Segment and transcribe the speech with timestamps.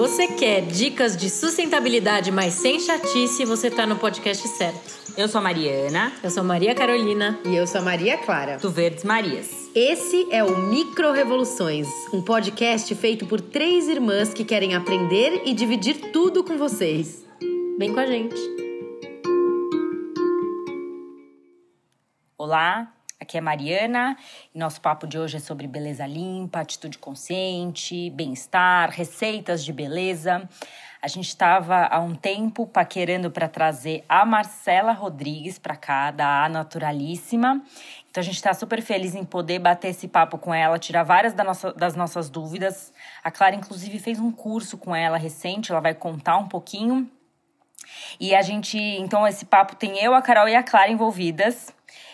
[0.00, 4.98] você quer dicas de sustentabilidade, mas sem chatice, você está no podcast certo.
[5.14, 6.10] Eu sou a Mariana.
[6.24, 7.38] Eu sou Maria Carolina.
[7.44, 8.56] E eu sou a Maria Clara.
[8.56, 9.50] Do Verdes Marias.
[9.74, 15.52] Esse é o Micro Revoluções, um podcast feito por três irmãs que querem aprender e
[15.52, 17.22] dividir tudo com vocês.
[17.78, 18.40] Vem com a gente.
[22.38, 22.90] Olá,
[23.20, 24.16] aqui é Mariana
[24.54, 30.48] nosso papo de hoje é sobre beleza limpa, atitude consciente, bem-estar, receitas de beleza.
[31.02, 36.44] A gente estava há um tempo paquerando para trazer a Marcela Rodrigues para cá, da
[36.44, 37.62] A Naturalíssima.
[38.10, 41.32] Então a gente está super feliz em poder bater esse papo com ela, tirar várias
[41.32, 42.92] da nossa, das nossas dúvidas.
[43.24, 47.10] A Clara, inclusive, fez um curso com ela recente, ela vai contar um pouquinho.
[48.18, 51.72] E a gente, então, esse papo tem eu, a Carol e a Clara envolvidas.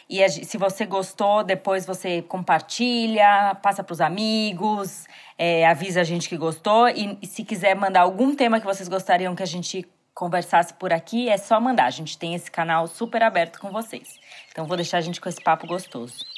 [0.09, 6.29] E se você gostou, depois você compartilha, passa para os amigos, é, avisa a gente
[6.29, 6.89] que gostou.
[6.89, 11.29] E se quiser mandar algum tema que vocês gostariam que a gente conversasse por aqui,
[11.29, 11.87] é só mandar.
[11.87, 14.19] A gente tem esse canal super aberto com vocês.
[14.51, 16.36] Então vou deixar a gente com esse papo gostoso.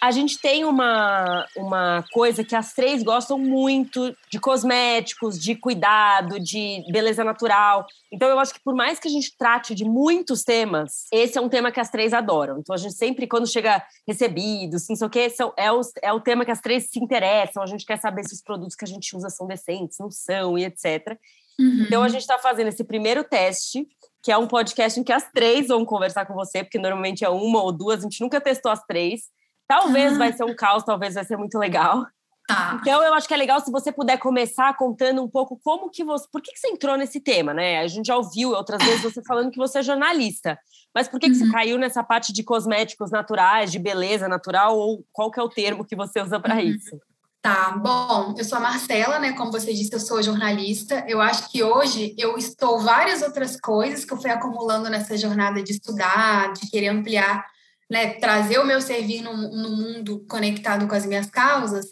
[0.00, 6.38] A gente tem uma, uma coisa que as três gostam muito de cosméticos, de cuidado,
[6.38, 7.86] de beleza natural.
[8.12, 11.40] Então, eu acho que por mais que a gente trate de muitos temas, esse é
[11.40, 12.58] um tema que as três adoram.
[12.58, 16.12] Então, a gente sempre, quando chega recebidos, não sei o quê, são, é, o, é
[16.12, 17.62] o tema que as três se interessam.
[17.62, 20.56] A gente quer saber se os produtos que a gente usa são decentes, não são,
[20.56, 21.18] e etc.
[21.58, 21.84] Uhum.
[21.86, 23.86] Então, a gente está fazendo esse primeiro teste
[24.22, 27.28] que é um podcast em que as três vão conversar com você, porque normalmente é
[27.28, 29.22] uma ou duas, a gente nunca testou as três.
[29.68, 30.18] Talvez ah.
[30.18, 32.06] vai ser um caos, talvez vai ser muito legal.
[32.48, 32.78] Tá.
[32.80, 36.02] Então eu acho que é legal se você puder começar contando um pouco como que
[36.02, 37.78] você, por que, que você entrou nesse tema, né?
[37.80, 40.58] A gente já ouviu outras vezes você falando que você é jornalista,
[40.94, 41.32] mas por que, uhum.
[41.32, 41.52] que você uhum.
[41.52, 45.84] caiu nessa parte de cosméticos naturais, de beleza natural ou qual que é o termo
[45.84, 46.60] que você usa para uhum.
[46.60, 46.98] isso?
[47.42, 49.32] Tá, bom, eu sou a Marcela, né?
[49.32, 51.04] Como você disse, eu sou jornalista.
[51.06, 55.62] Eu acho que hoje eu estou várias outras coisas que eu fui acumulando nessa jornada
[55.62, 57.44] de estudar, de querer ampliar
[57.90, 61.86] né, trazer o meu servir no, no mundo conectado com as minhas causas,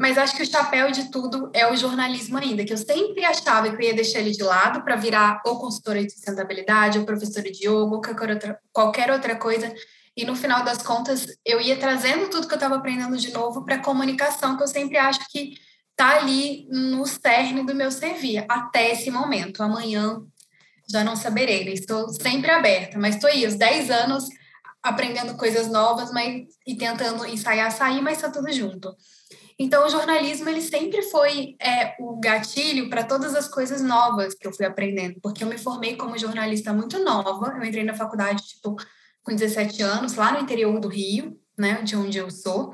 [0.00, 3.68] mas acho que o chapéu de tudo é o jornalismo ainda, que eu sempre achava
[3.68, 7.50] que eu ia deixar ele de lado para virar ou consultora de sustentabilidade, ou professora
[7.50, 9.74] de yoga, ou qualquer outra, qualquer outra coisa.
[10.16, 13.62] E no final das contas, eu ia trazendo tudo que eu estava aprendendo de novo
[13.62, 15.52] para a comunicação, que eu sempre acho que
[15.90, 19.62] está ali no cerne do meu servir, até esse momento.
[19.62, 20.22] Amanhã
[20.90, 21.72] já não saberei, né?
[21.72, 24.24] estou sempre aberta, mas estou aí, os 10 anos
[24.82, 28.94] aprendendo coisas novas, mas e tentando ensaiar sair, mas está tudo junto.
[29.58, 34.46] Então, o jornalismo ele sempre foi é, o gatilho para todas as coisas novas que
[34.46, 37.54] eu fui aprendendo, porque eu me formei como jornalista muito nova.
[37.54, 38.74] Eu entrei na faculdade tipo
[39.22, 42.72] com 17 anos, lá no interior do Rio, né, de onde eu sou.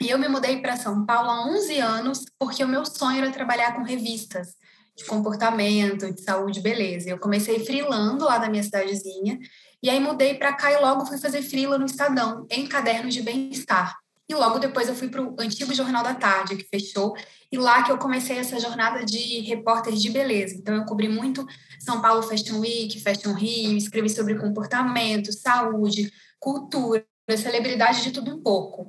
[0.00, 3.32] E eu me mudei para São Paulo há 11 anos, porque o meu sonho era
[3.32, 4.54] trabalhar com revistas
[4.96, 7.10] de comportamento, de saúde, beleza.
[7.10, 9.38] Eu comecei freelando lá da minha cidadezinha
[9.82, 13.22] e aí mudei para cá e logo fui fazer frila no Estadão, em cadernos de
[13.22, 13.96] bem-estar.
[14.28, 17.14] E logo depois eu fui para o antigo Jornal da Tarde, que fechou,
[17.50, 20.56] e lá que eu comecei essa jornada de repórter de beleza.
[20.56, 21.46] Então eu cobri muito
[21.78, 27.06] São Paulo Fashion Week, Fashion Rio, escrevi sobre comportamento, saúde, cultura,
[27.36, 28.88] celebridade de tudo um pouco.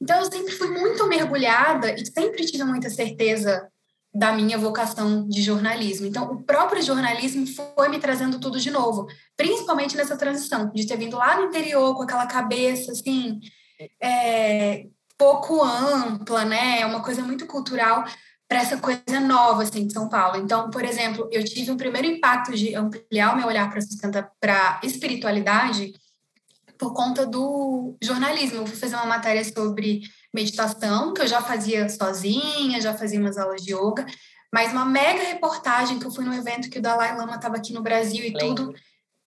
[0.00, 3.68] Então eu sempre fui muito mergulhada e sempre tive muita certeza
[4.18, 6.04] da minha vocação de jornalismo.
[6.04, 9.06] Então, o próprio jornalismo foi me trazendo tudo de novo,
[9.36, 13.38] principalmente nessa transição, de ter vindo lá no interior com aquela cabeça, assim,
[14.02, 14.86] é,
[15.16, 16.80] pouco ampla, né?
[16.80, 18.04] É uma coisa muito cultural
[18.48, 20.36] para essa coisa nova, assim, de São Paulo.
[20.36, 24.28] Então, por exemplo, eu tive um primeiro impacto de ampliar o meu olhar para sustenta
[24.40, 25.92] para espiritualidade
[26.76, 28.58] por conta do jornalismo.
[28.58, 30.00] Eu fui fazer uma matéria sobre
[30.34, 34.06] meditação, que eu já fazia sozinha, já fazia umas aulas de yoga,
[34.52, 37.72] mas uma mega reportagem que eu fui no evento que o Dalai Lama estava aqui
[37.72, 38.74] no Brasil e tudo,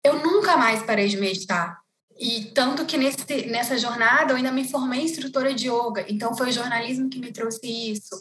[0.03, 1.79] eu nunca mais parei de meditar.
[2.19, 6.49] E tanto que nesse, nessa jornada eu ainda me formei instrutora de yoga, então foi
[6.49, 8.15] o jornalismo que me trouxe isso.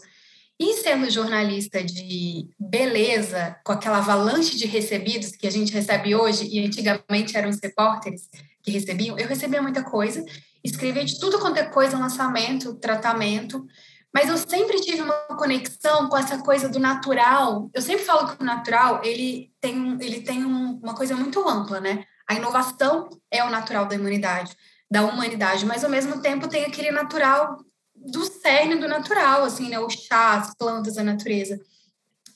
[0.59, 6.47] E sendo jornalista de beleza, com aquela avalanche de recebidos que a gente recebe hoje,
[6.51, 8.29] e antigamente eram os repórteres
[8.63, 10.23] que recebiam, eu recebia muita coisa
[10.63, 13.67] escrevia de tudo quanto é coisa, lançamento, tratamento,
[14.13, 17.71] mas eu sempre tive uma conexão com essa coisa do natural.
[17.73, 21.81] Eu sempre falo que o natural, ele tem, ele tem um, uma coisa muito ampla,
[21.81, 22.05] né?
[22.29, 24.57] A inovação é o natural da humanidade,
[24.91, 27.57] da humanidade, mas ao mesmo tempo tem aquele natural
[27.95, 29.79] do cerne do natural, assim, né?
[29.79, 31.61] O chá, as plantas, a natureza.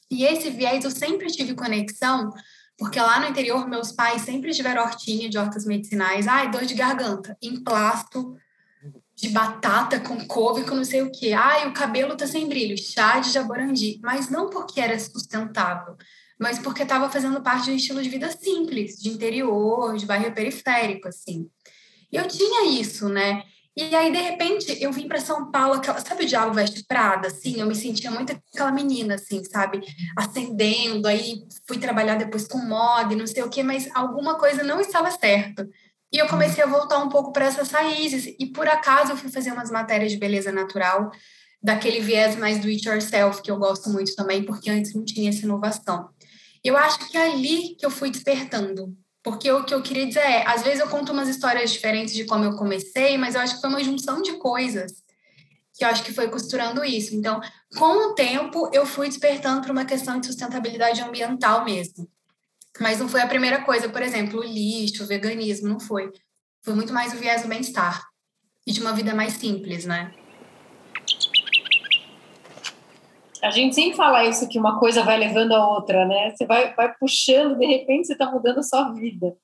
[0.09, 2.32] E esse viés eu sempre tive conexão
[2.85, 6.29] porque lá no interior, meus pais sempre tiveram hortinha de hortas medicinais.
[6.29, 8.37] Ai, dor de garganta, emplasto
[9.17, 11.33] de batata com couve com não sei o quê.
[11.33, 13.99] Ai, o cabelo tá sem brilho, chá de jaborandi.
[14.03, 15.97] Mas não porque era sustentável,
[16.39, 20.35] mas porque estava fazendo parte de um estilo de vida simples, de interior, de bairro
[20.35, 21.49] periférico, assim.
[22.13, 23.45] E eu tinha isso, né?
[23.76, 27.26] E aí, de repente, eu vim para São Paulo, aquela, sabe o Diabo Veste Prada?
[27.26, 29.81] Assim, eu me sentia muito aquela menina, assim, sabe?
[30.17, 34.62] Acendendo, aí fui trabalhar depois com moda e não sei o quê, mas alguma coisa
[34.62, 35.69] não estava certo.
[36.12, 38.32] E eu comecei a voltar um pouco para essas raízes.
[38.38, 41.11] E por acaso eu fui fazer umas matérias de beleza natural,
[41.61, 45.31] daquele viés mais do it yourself, que eu gosto muito também, porque antes não tinha
[45.31, 46.09] essa inovação.
[46.62, 48.97] Eu acho que é ali que eu fui despertando.
[49.25, 52.26] Porque o que eu queria dizer é, às vezes eu conto umas histórias diferentes de
[52.26, 55.03] como eu comecei, mas eu acho que foi uma junção de coisas
[55.73, 57.17] que eu acho que foi costurando isso.
[57.17, 57.41] Então,
[57.76, 62.09] com o tempo, eu fui despertando para uma questão de sustentabilidade ambiental mesmo.
[62.79, 66.12] Mas não foi a primeira coisa, por exemplo, o lixo, o veganismo, não foi.
[66.62, 68.05] Foi muito mais o viés do bem-estar
[68.67, 70.12] e de uma vida mais simples, né?
[73.44, 76.31] A gente sempre fala isso, que uma coisa vai levando a outra, né?
[76.31, 79.37] Você vai, vai puxando, de repente você está mudando a sua vida.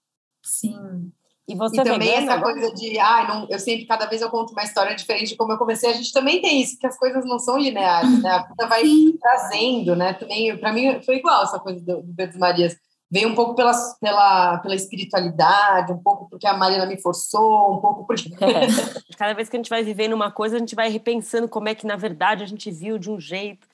[0.43, 1.13] Sim.
[1.47, 2.55] E você e também essa agora?
[2.55, 5.53] coisa de, ah, não, eu sempre, cada vez eu conto uma história diferente de como
[5.53, 5.91] eu comecei.
[5.91, 8.31] A gente também tem isso, que as coisas não são lineares, né?
[8.31, 8.83] A vida vai
[9.21, 10.13] trazendo, né?
[10.15, 12.77] Também, para mim, foi igual essa coisa do, do Pedro Marias
[13.11, 17.81] veio um pouco pela, pela, pela espiritualidade, um pouco porque a Mariana me forçou, um
[17.81, 18.31] pouco porque.
[18.33, 18.69] É.
[19.19, 21.75] Cada vez que a gente vai vivendo uma coisa, a gente vai repensando como é
[21.75, 23.67] que, na verdade, a gente viu de um jeito.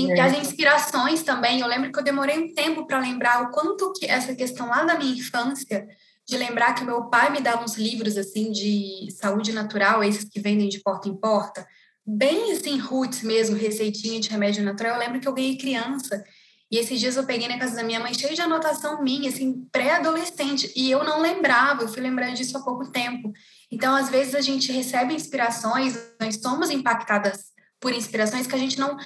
[0.00, 1.60] Sim, e as inspirações também.
[1.60, 4.84] Eu lembro que eu demorei um tempo para lembrar o quanto que essa questão lá
[4.84, 5.86] da minha infância,
[6.26, 10.40] de lembrar que meu pai me dava uns livros assim de saúde natural, esses que
[10.40, 11.66] vendem de porta em porta,
[12.04, 14.94] bem assim, roots mesmo, receitinha de remédio natural.
[14.94, 16.22] Eu lembro que eu ganhei criança
[16.70, 19.66] e esses dias eu peguei na casa da minha mãe cheio de anotação minha, assim,
[19.70, 23.32] pré-adolescente, e eu não lembrava, eu fui lembrando disso há pouco tempo.
[23.70, 28.80] Então, às vezes a gente recebe inspirações, nós somos impactadas por inspirações que a gente
[28.80, 28.96] não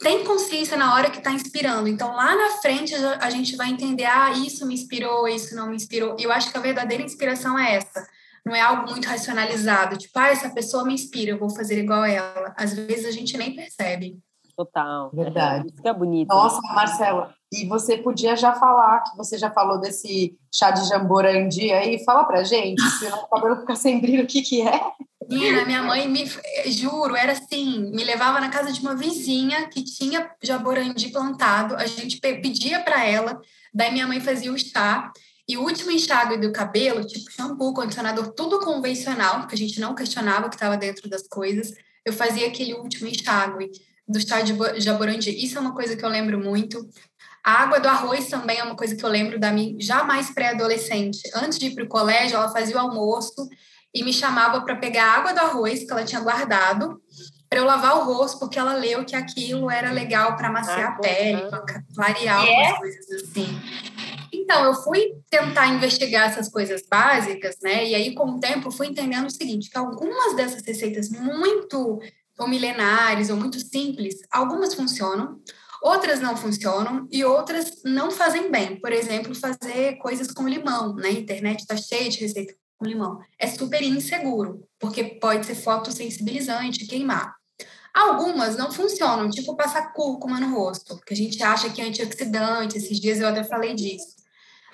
[0.00, 1.86] tem consciência na hora que está inspirando.
[1.86, 5.76] Então, lá na frente a gente vai entender, ah, isso me inspirou, isso não me
[5.76, 6.16] inspirou.
[6.18, 8.06] E eu acho que a verdadeira inspiração é essa.
[8.44, 12.04] Não é algo muito racionalizado, tipo, ah, essa pessoa me inspira, eu vou fazer igual
[12.04, 12.54] ela.
[12.56, 14.18] Às vezes a gente nem percebe.
[14.56, 15.10] Total.
[15.12, 15.68] Verdade.
[15.68, 16.28] Isso que é bonito.
[16.28, 21.70] Nossa, Marcela, e você podia já falar, que você já falou desse chá de jamborandi
[21.72, 24.80] aí, fala pra gente, se o cabelo ficar sem brilho, o que que é?
[25.30, 26.24] Menina, minha mãe me,
[26.66, 31.86] juro, era assim, me levava na casa de uma vizinha que tinha jaborandi plantado, a
[31.86, 33.40] gente pedia para ela,
[33.72, 35.12] daí minha mãe fazia o chá,
[35.48, 39.94] e o último enxágue do cabelo, tipo shampoo, condicionador, tudo convencional, porque a gente não
[39.94, 41.72] questionava o que estava dentro das coisas,
[42.04, 43.70] eu fazia aquele último enxágue
[44.08, 45.30] do chá de jaborandi.
[45.30, 46.88] Isso é uma coisa que eu lembro muito.
[47.44, 50.30] A água do arroz também é uma coisa que eu lembro da minha já mais
[50.30, 51.20] pré-adolescente.
[51.34, 53.48] Antes de ir para o colégio, ela fazia o almoço
[53.94, 57.00] e me chamava para pegar a água do arroz que ela tinha guardado
[57.48, 60.94] para eu lavar o rosto, porque ela leu que aquilo era legal para amaciar ah,
[60.94, 62.70] a pele, para clarear yeah.
[62.70, 63.60] algumas coisas assim.
[64.32, 67.88] Então, eu fui tentar investigar essas coisas básicas, né?
[67.88, 72.00] E aí, com o tempo, fui entendendo o seguinte, que algumas dessas receitas muito
[72.38, 75.40] ou milenares ou muito simples, algumas funcionam,
[75.82, 78.80] outras não funcionam e outras não fazem bem.
[78.80, 80.94] Por exemplo, fazer coisas com limão.
[80.94, 81.10] Né?
[81.10, 83.20] internet está cheia de receita com limão.
[83.38, 87.36] É super inseguro, porque pode ser fotossensibilizante, queimar.
[87.92, 92.78] Algumas não funcionam, tipo passar cúrcuma no rosto, porque a gente acha que é antioxidante.
[92.78, 94.16] Esses dias eu até falei disso.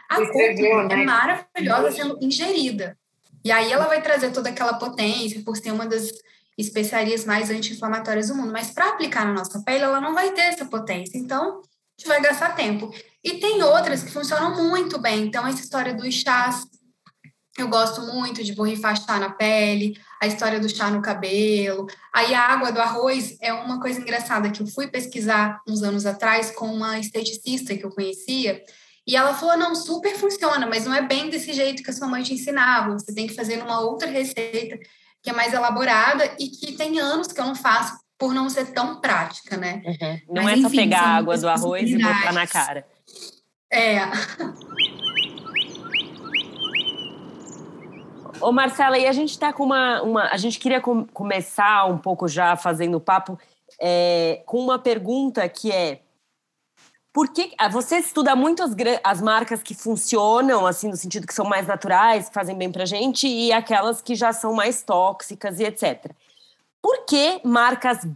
[0.09, 1.03] A cúrcuma né?
[1.03, 2.97] é maravilhosa sendo ingerida.
[3.45, 6.13] E aí ela vai trazer toda aquela potência, por ser uma das
[6.57, 10.43] especiarias mais anti-inflamatórias do mundo, mas para aplicar na nossa pele, ela não vai ter
[10.43, 11.19] essa potência.
[11.19, 11.63] Então, a
[11.99, 12.93] gente vai gastar tempo.
[13.23, 15.25] E tem outras que funcionam muito bem.
[15.25, 16.67] Então, essa história dos chás,
[17.59, 21.87] eu gosto muito de borrifar chá na pele, a história do chá no cabelo.
[22.13, 26.05] Aí a água do arroz é uma coisa engraçada que eu fui pesquisar uns anos
[26.05, 28.63] atrás com uma esteticista que eu conhecia.
[29.07, 32.09] E ela falou: não, super funciona, mas não é bem desse jeito que a sua
[32.09, 32.93] mãe te ensinava.
[32.93, 34.79] Você tem que fazer numa outra receita
[35.23, 38.73] que é mais elaborada e que tem anos que eu não faço por não ser
[38.73, 39.83] tão prática, né?
[39.85, 40.35] Uhum.
[40.37, 42.87] Não Mas, é só enfim, pegar a água do arroz e botar na cara.
[43.71, 43.99] É.
[48.41, 51.99] Ô Marcela, e a gente tá com uma, uma a gente queria com, começar um
[51.99, 53.39] pouco já fazendo papo
[53.81, 56.01] é, com uma pergunta que é
[57.13, 61.33] por que ah, você estuda muito as, as marcas que funcionam, assim, no sentido que
[61.33, 65.59] são mais naturais, que fazem bem pra gente, e aquelas que já são mais tóxicas
[65.59, 66.11] e etc.
[66.83, 68.07] Por que marcas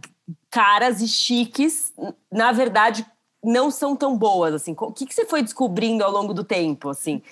[0.51, 1.91] caras e chiques,
[2.31, 3.03] na verdade,
[3.43, 4.75] não são tão boas, assim?
[4.77, 7.23] O que, que você foi descobrindo ao longo do tempo, assim?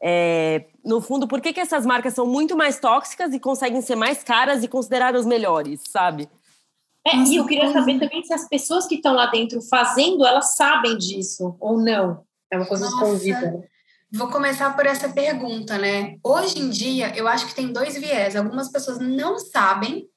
[0.00, 3.94] É, no fundo, por que, que essas marcas são muito mais tóxicas e conseguem ser
[3.94, 6.28] mais caras e consideradas melhores, sabe?
[7.06, 10.56] É, e eu queria saber também se as pessoas que estão lá dentro fazendo, elas
[10.56, 12.24] sabem disso ou não.
[12.50, 13.62] É uma coisa escondida.
[14.10, 16.16] Vou começar por essa pergunta, né?
[16.24, 18.34] Hoje em dia, eu acho que tem dois viés.
[18.34, 20.08] Algumas pessoas não sabem,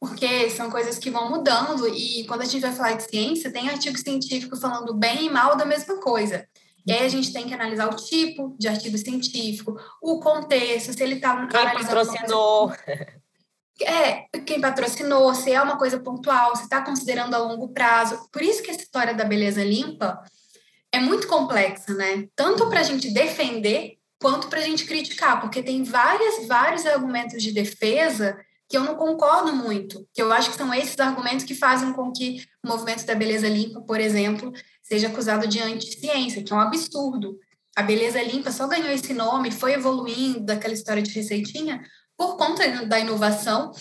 [0.00, 3.68] porque são coisas que vão mudando, e quando a gente vai falar de ciência, tem
[3.68, 6.46] artigo científico falando bem e mal da mesma coisa.
[6.86, 11.02] E aí a gente tem que analisar o tipo de artigo científico, o contexto, se
[11.02, 12.72] ele está Quem patrocinou.
[13.82, 18.28] É, quem patrocinou, se é uma coisa pontual, se está considerando a longo prazo.
[18.30, 20.22] Por isso que essa história da beleza limpa
[20.92, 22.28] é muito complexa, né?
[22.36, 27.42] Tanto para a gente defender quanto para a gente criticar, porque tem várias, vários argumentos
[27.42, 28.38] de defesa
[28.68, 32.10] que eu não concordo muito, que eu acho que são esses argumentos que fazem com
[32.10, 34.52] que o movimento da beleza limpa, por exemplo,
[34.84, 37.36] seja acusado de anti-ciência, que é um absurdo.
[37.74, 41.82] A beleza limpa só ganhou esse nome, foi evoluindo daquela história de receitinha
[42.16, 43.72] por conta da inovação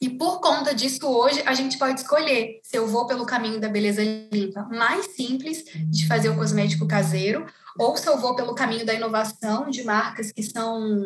[0.00, 3.68] e por conta disso, hoje, a gente pode escolher se eu vou pelo caminho da
[3.68, 7.44] beleza limpa mais simples de fazer o cosmético caseiro,
[7.78, 11.04] ou se eu vou pelo caminho da inovação de marcas que são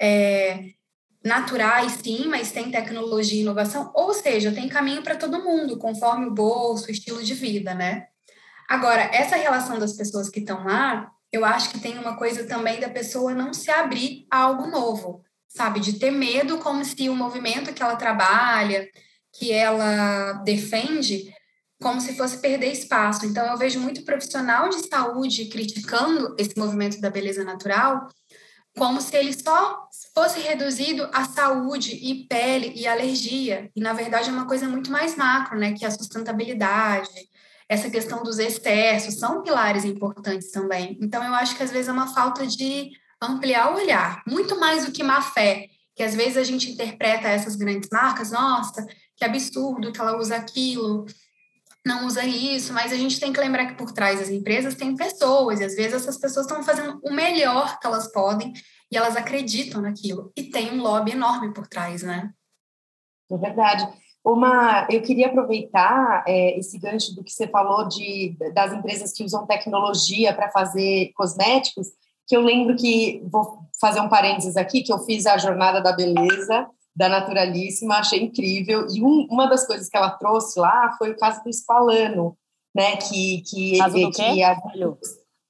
[0.00, 0.70] é,
[1.24, 3.90] naturais, sim, mas tem tecnologia e inovação.
[3.92, 8.06] Ou seja, tem caminho para todo mundo, conforme o bolso, o estilo de vida, né?
[8.68, 12.78] Agora, essa relação das pessoas que estão lá, eu acho que tem uma coisa também
[12.80, 15.80] da pessoa não se abrir a algo novo sabe?
[15.80, 18.86] De ter medo como se o movimento que ela trabalha,
[19.32, 21.34] que ela defende,
[21.80, 23.24] como se fosse perder espaço.
[23.24, 28.06] Então, eu vejo muito profissional de saúde criticando esse movimento da beleza natural,
[28.76, 33.70] como se ele só fosse reduzido à saúde e pele e alergia.
[33.74, 35.72] E, na verdade, é uma coisa muito mais macro, né?
[35.72, 37.28] Que é a sustentabilidade,
[37.68, 40.98] essa questão dos excessos, são pilares importantes também.
[41.00, 44.86] Então, eu acho que às vezes é uma falta de ampliar o olhar, muito mais
[44.86, 49.24] do que má fé, que às vezes a gente interpreta essas grandes marcas, nossa, que
[49.24, 51.04] absurdo que ela usa aquilo,
[51.84, 54.94] não usa isso, mas a gente tem que lembrar que por trás das empresas tem
[54.94, 58.52] pessoas, e às vezes essas pessoas estão fazendo o melhor que elas podem
[58.90, 60.32] e elas acreditam naquilo.
[60.36, 62.30] E tem um lobby enorme por trás, né?
[63.30, 63.88] É verdade.
[64.24, 69.24] Uma, eu queria aproveitar é, esse gancho do que você falou de, das empresas que
[69.24, 71.88] usam tecnologia para fazer cosméticos
[72.28, 75.92] que eu lembro que, vou fazer um parênteses aqui, que eu fiz a Jornada da
[75.92, 81.10] Beleza, da Naturalíssima, achei incrível, e um, uma das coisas que ela trouxe lá foi
[81.10, 82.36] o caso do Spalano,
[82.74, 83.42] né, que...
[83.48, 84.54] que, caso do que a,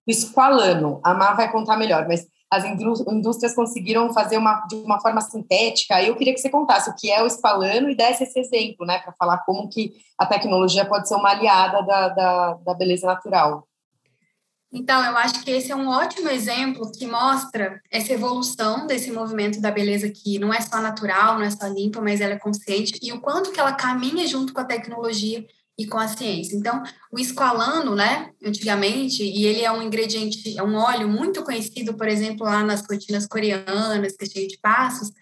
[0.07, 5.01] o Squalano, a Má vai contar melhor, mas as indústrias conseguiram fazer uma, de uma
[5.01, 6.03] forma sintética.
[6.03, 8.99] Eu queria que você contasse o que é o Spalano e desse esse exemplo, né,
[8.99, 13.69] para falar como que a tecnologia pode ser uma aliada da, da, da beleza natural.
[14.71, 19.61] Então, eu acho que esse é um ótimo exemplo que mostra essa evolução desse movimento
[19.63, 22.99] da beleza que não é só natural, não é só limpa, mas ela é consciente
[23.03, 25.47] e o quanto que ela caminha junto com a tecnologia
[25.79, 26.57] e com a ciência.
[26.57, 26.83] Então,
[27.13, 32.09] o esqualano, né, antigamente, e ele é um ingrediente, é um óleo muito conhecido, por
[32.09, 35.13] exemplo, lá nas rotinas coreanas, que é cheio de passos,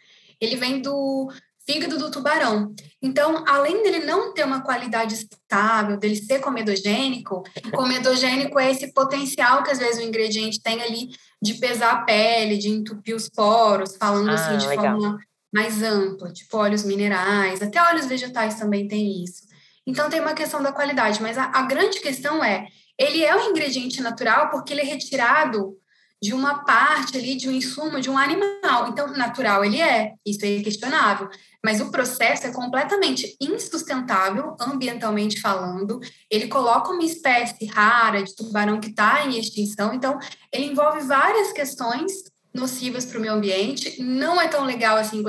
[0.40, 1.30] ele vem do
[1.68, 2.72] fígado do tubarão.
[3.02, 7.42] Então, além dele não ter uma qualidade estável, dele ser comedogênico,
[7.74, 11.10] comedogênico é esse potencial que às vezes o ingrediente tem ali
[11.42, 15.00] de pesar a pele, de entupir os poros, falando assim, ah, assim de legal.
[15.00, 15.18] forma
[15.52, 19.45] mais ampla, tipo óleos minerais, até óleos vegetais também tem isso.
[19.86, 22.66] Então tem uma questão da qualidade, mas a, a grande questão é,
[22.98, 25.76] ele é um ingrediente natural porque ele é retirado
[26.20, 28.88] de uma parte ali, de um insumo de um animal.
[28.88, 31.28] Então, natural ele é, isso é questionável
[31.66, 35.98] mas o processo é completamente insustentável, ambientalmente falando.
[36.30, 40.16] Ele coloca uma espécie rara de tubarão que está em extinção, então
[40.52, 42.12] ele envolve várias questões
[42.54, 45.24] nocivas para o meio ambiente, não é tão legal assim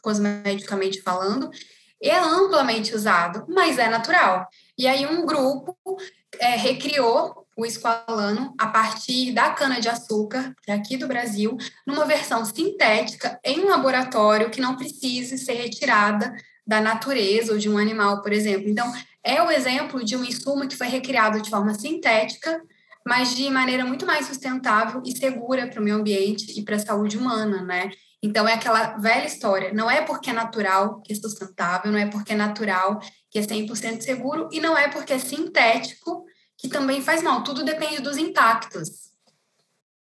[0.00, 1.50] cosmeticamente falando,
[2.10, 4.46] é amplamente usado, mas é natural.
[4.76, 5.76] E aí um grupo
[6.38, 11.56] é, recriou o esqualano a partir da cana-de-açúcar, que é aqui do Brasil,
[11.86, 16.34] numa versão sintética em um laboratório que não precise ser retirada
[16.66, 18.68] da natureza ou de um animal, por exemplo.
[18.68, 18.92] Então,
[19.22, 22.60] é o exemplo de um insumo que foi recriado de forma sintética,
[23.06, 26.80] mas de maneira muito mais sustentável e segura para o meio ambiente e para a
[26.80, 27.90] saúde humana, né?
[28.24, 29.70] Então, é aquela velha história.
[29.74, 32.98] Não é porque é natural que é sustentável, não é porque é natural
[33.30, 36.24] que é 100% seguro, e não é porque é sintético
[36.56, 37.44] que também faz mal.
[37.44, 39.12] Tudo depende dos impactos.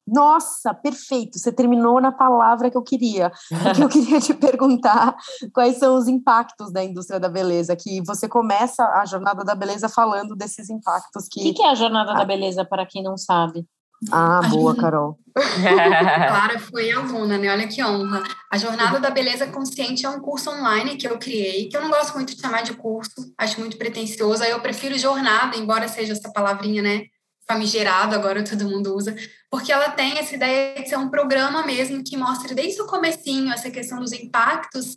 [0.07, 1.39] Nossa, perfeito.
[1.39, 3.33] Você terminou na palavra que eu queria.
[3.49, 5.17] Porque eu queria te perguntar
[5.55, 9.89] quais são os impactos da indústria da beleza, que você começa a jornada da beleza
[9.89, 11.41] falando desses impactos que.
[11.41, 13.67] O que, que é a jornada da beleza, para quem não sabe?
[14.11, 15.19] Ah, boa, Carol.
[15.35, 17.51] Clara foi aluna, né?
[17.51, 18.23] Olha que honra.
[18.51, 21.91] A Jornada da Beleza Consciente é um curso online que eu criei, que eu não
[21.91, 24.43] gosto muito de chamar de curso, acho muito pretencioso.
[24.43, 27.07] Aí eu prefiro jornada, embora seja essa palavrinha, né?
[27.47, 29.15] Famigerado, agora todo mundo usa,
[29.51, 33.53] porque ela tem essa ideia de ser um programa mesmo que mostra desde o comecinho
[33.53, 34.97] essa questão dos impactos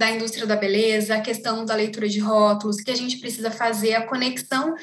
[0.00, 3.94] da indústria da beleza, a questão da leitura de rótulos, que a gente precisa fazer,
[3.94, 4.74] a conexão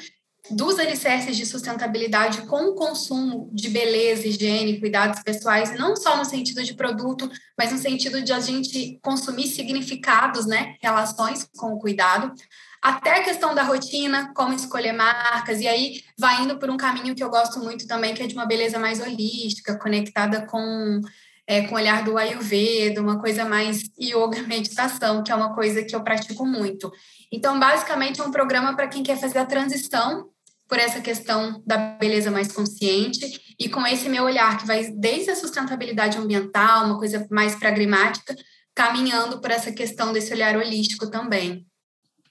[0.50, 6.24] dos alicerces de sustentabilidade com o consumo de beleza, higiene, cuidados pessoais, não só no
[6.24, 11.78] sentido de produto, mas no sentido de a gente consumir significados, né, relações com o
[11.78, 12.32] cuidado,
[12.80, 17.14] até a questão da rotina, como escolher marcas, e aí vai indo por um caminho
[17.14, 21.00] que eu gosto muito também, que é de uma beleza mais holística, conectada com
[21.48, 25.82] é, com o olhar do Ayurveda, uma coisa mais yoga, meditação, que é uma coisa
[25.82, 26.92] que eu pratico muito.
[27.32, 30.28] Então, basicamente, é um programa para quem quer fazer a transição
[30.68, 35.30] por essa questão da beleza mais consciente e com esse meu olhar que vai desde
[35.30, 38.36] a sustentabilidade ambiental, uma coisa mais pragmática,
[38.74, 41.66] caminhando por essa questão desse olhar holístico também.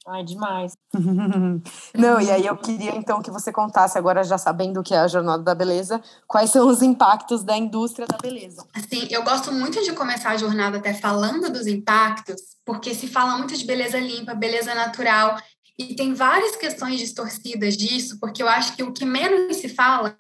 [0.10, 0.72] Ai, demais.
[1.94, 5.00] Não, e aí eu queria então que você contasse, agora já sabendo o que é
[5.00, 8.66] a Jornada da Beleza, quais são os impactos da indústria da beleza.
[8.74, 13.38] Assim, eu gosto muito de começar a jornada até falando dos impactos, porque se fala
[13.38, 15.38] muito de beleza limpa, beleza natural,
[15.78, 20.16] e tem várias questões distorcidas disso, porque eu acho que o que menos se fala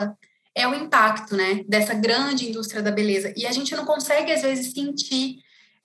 [0.53, 3.33] é o impacto, né, dessa grande indústria da beleza.
[3.35, 5.37] E a gente não consegue, às vezes, sentir,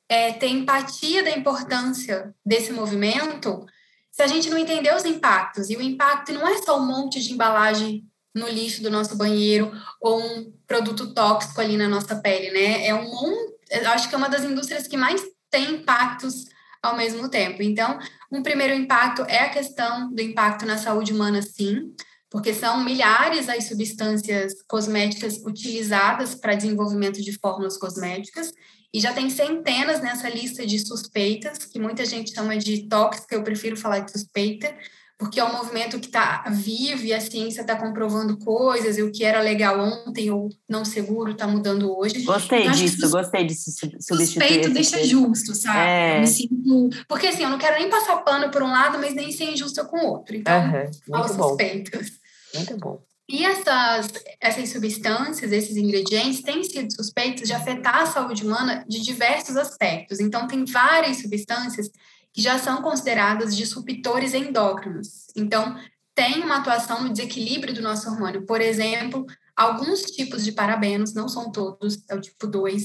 [0.08, 3.66] é, ter empatia da importância desse movimento
[4.10, 5.70] se a gente não entender os impactos.
[5.70, 9.72] E o impacto não é só um monte de embalagem no lixo do nosso banheiro
[10.00, 12.86] ou um produto tóxico ali na nossa pele, né?
[12.86, 16.46] É um, eu acho que é uma das indústrias que mais tem impactos
[16.82, 17.62] ao mesmo tempo.
[17.62, 17.98] Então,
[18.30, 21.94] um primeiro impacto é a questão do impacto na saúde humana, sim,
[22.28, 28.52] porque são milhares as substâncias cosméticas utilizadas para desenvolvimento de fórmulas cosméticas,
[28.94, 33.42] e já tem centenas nessa lista de suspeitas, que muita gente chama de tóxica, eu
[33.42, 34.74] prefiro falar de suspeita,
[35.22, 39.12] porque é um movimento que está vivo e a ciência está comprovando coisas, e o
[39.12, 42.22] que era legal ontem ou não seguro está mudando hoje.
[42.22, 43.70] Gostei então, disso, gostei disso.
[44.00, 45.78] Suspeito deixa justo, sabe?
[45.78, 46.16] É.
[46.16, 46.90] Eu me sinto...
[47.06, 49.84] Porque assim, eu não quero nem passar pano por um lado, mas nem ser injusta
[49.84, 50.34] com o outro.
[50.34, 50.90] Então, uhum.
[51.06, 51.28] Bom.
[51.28, 52.10] suspeitos.
[52.52, 53.00] Muito bom.
[53.28, 59.00] E essas, essas substâncias, esses ingredientes, têm sido suspeitos de afetar a saúde humana de
[59.00, 60.18] diversos aspectos.
[60.18, 61.88] Então, tem várias substâncias
[62.32, 65.26] que já são consideradas disruptores endócrinos.
[65.36, 65.76] Então,
[66.14, 68.46] tem uma atuação no desequilíbrio do nosso hormônio.
[68.46, 72.84] Por exemplo, alguns tipos de parabenos, não são todos, é o tipo 2.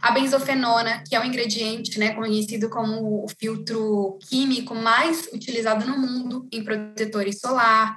[0.00, 5.98] A benzofenona, que é um ingrediente né, conhecido como o filtro químico mais utilizado no
[5.98, 7.96] mundo em protetores solar.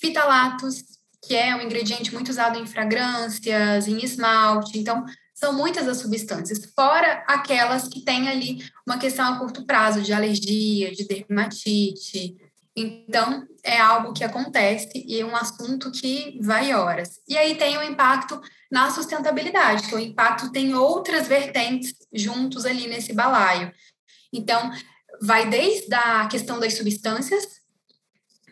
[0.00, 0.84] Fitalatos,
[1.26, 4.78] que é um ingrediente muito usado em fragrâncias, em esmalte.
[4.78, 5.04] Então,
[5.38, 10.12] são muitas as substâncias, fora aquelas que têm ali uma questão a curto prazo de
[10.12, 12.36] alergia, de dermatite.
[12.74, 17.20] Então, é algo que acontece e é um assunto que vai horas.
[17.28, 22.88] E aí tem o impacto na sustentabilidade, que o impacto tem outras vertentes juntos ali
[22.88, 23.72] nesse balaio.
[24.32, 24.72] Então,
[25.22, 27.60] vai desde a questão das substâncias,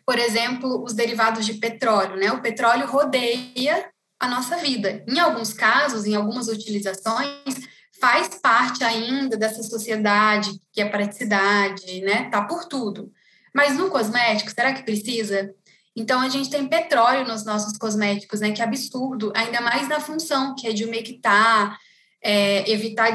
[0.07, 2.31] por exemplo, os derivados de petróleo, né?
[2.31, 5.05] O petróleo rodeia a nossa vida.
[5.07, 7.55] Em alguns casos, em algumas utilizações,
[8.01, 12.29] faz parte ainda dessa sociedade que é praticidade, né?
[12.31, 13.13] Tá por tudo.
[13.55, 15.55] Mas no cosmético, será que precisa?
[15.95, 18.53] Então a gente tem petróleo nos nossos cosméticos, né?
[18.53, 21.79] Que absurdo, ainda mais na função que é de umectar,
[22.23, 23.13] é, evitar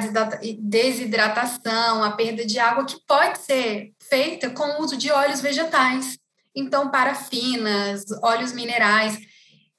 [0.60, 6.18] desidratação, a perda de água, que pode ser feita com o uso de óleos vegetais.
[6.56, 9.18] Então, parafinas, óleos minerais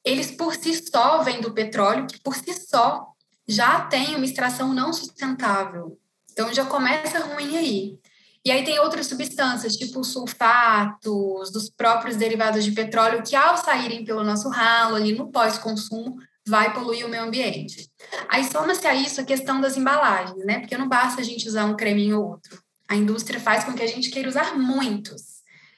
[0.04, 3.12] eles por si só vêm do petróleo, que por si só
[3.46, 5.98] já tem uma extração não sustentável.
[6.32, 7.98] Então já começa ruim aí.
[8.44, 14.04] E aí tem outras substâncias, tipo sulfatos, dos próprios derivados de petróleo, que ao saírem
[14.04, 17.88] pelo nosso ralo, ali no pós-consumo, vai poluir o meio ambiente.
[18.28, 20.58] Aí soma-se a isso a questão das embalagens, né?
[20.58, 22.60] Porque não basta a gente usar um creminho ou outro.
[22.88, 25.22] A indústria faz com que a gente queira usar muitos.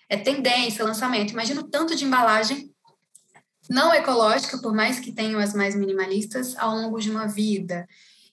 [0.08, 1.32] É tendência, lançamento.
[1.32, 2.73] Imagina o tanto de embalagem
[3.68, 7.86] não ecológica, por mais que tenham as mais minimalistas, ao longo de uma vida.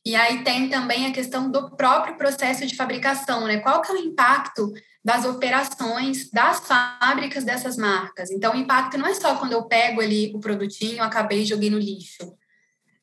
[0.05, 3.59] E aí tem também a questão do próprio processo de fabricação, né?
[3.59, 4.71] Qual que é o impacto
[5.03, 8.31] das operações das fábricas dessas marcas?
[8.31, 11.69] Então, o impacto não é só quando eu pego ali o produtinho, acabei e joguei
[11.69, 12.33] no lixo.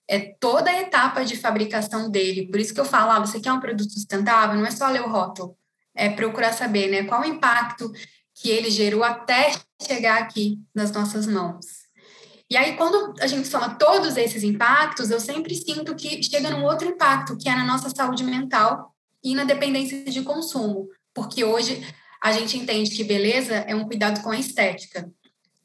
[0.09, 2.49] É toda a etapa de fabricação dele.
[2.49, 4.57] Por isso que eu falo, ah, você quer um produto sustentável?
[4.57, 5.57] Não é só ler o rótulo.
[5.95, 7.05] É procurar saber, né?
[7.05, 7.93] Qual o impacto
[8.41, 11.78] que ele gerou até chegar aqui nas nossas mãos.
[12.51, 16.65] E aí, quando a gente soma todos esses impactos, eu sempre sinto que chega num
[16.65, 20.89] outro impacto, que é na nossa saúde mental e na dependência de consumo.
[21.13, 21.87] Porque hoje
[22.23, 25.11] a gente entende que beleza é um cuidado com a estética.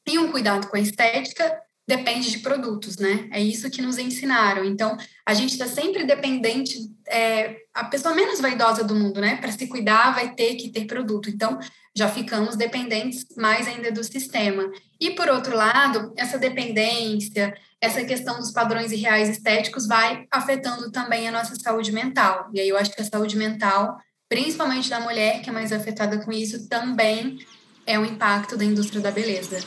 [0.06, 3.28] E um cuidado com a estética depende de produtos, né?
[3.32, 4.64] É isso que nos ensinaram.
[4.64, 6.78] Então, a gente está sempre dependente.
[7.08, 9.36] É, a pessoa menos vaidosa do mundo, né?
[9.38, 11.30] Para se cuidar, vai ter que ter produto.
[11.30, 11.60] Então,
[11.96, 14.72] já ficamos dependentes mais ainda do sistema.
[15.00, 21.28] E, por outro lado, essa dependência, essa questão dos padrões irreais estéticos vai afetando também
[21.28, 22.50] a nossa saúde mental.
[22.54, 23.98] E aí, eu acho que a saúde mental,
[24.30, 27.40] principalmente da mulher, que é mais afetada com isso, também
[27.86, 29.58] é um impacto da indústria da beleza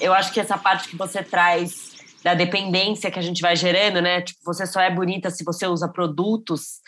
[0.00, 4.00] eu acho que essa parte que você traz da dependência que a gente vai gerando,
[4.00, 4.22] né?
[4.22, 6.80] Tipo, você só é bonita se você usa produtos,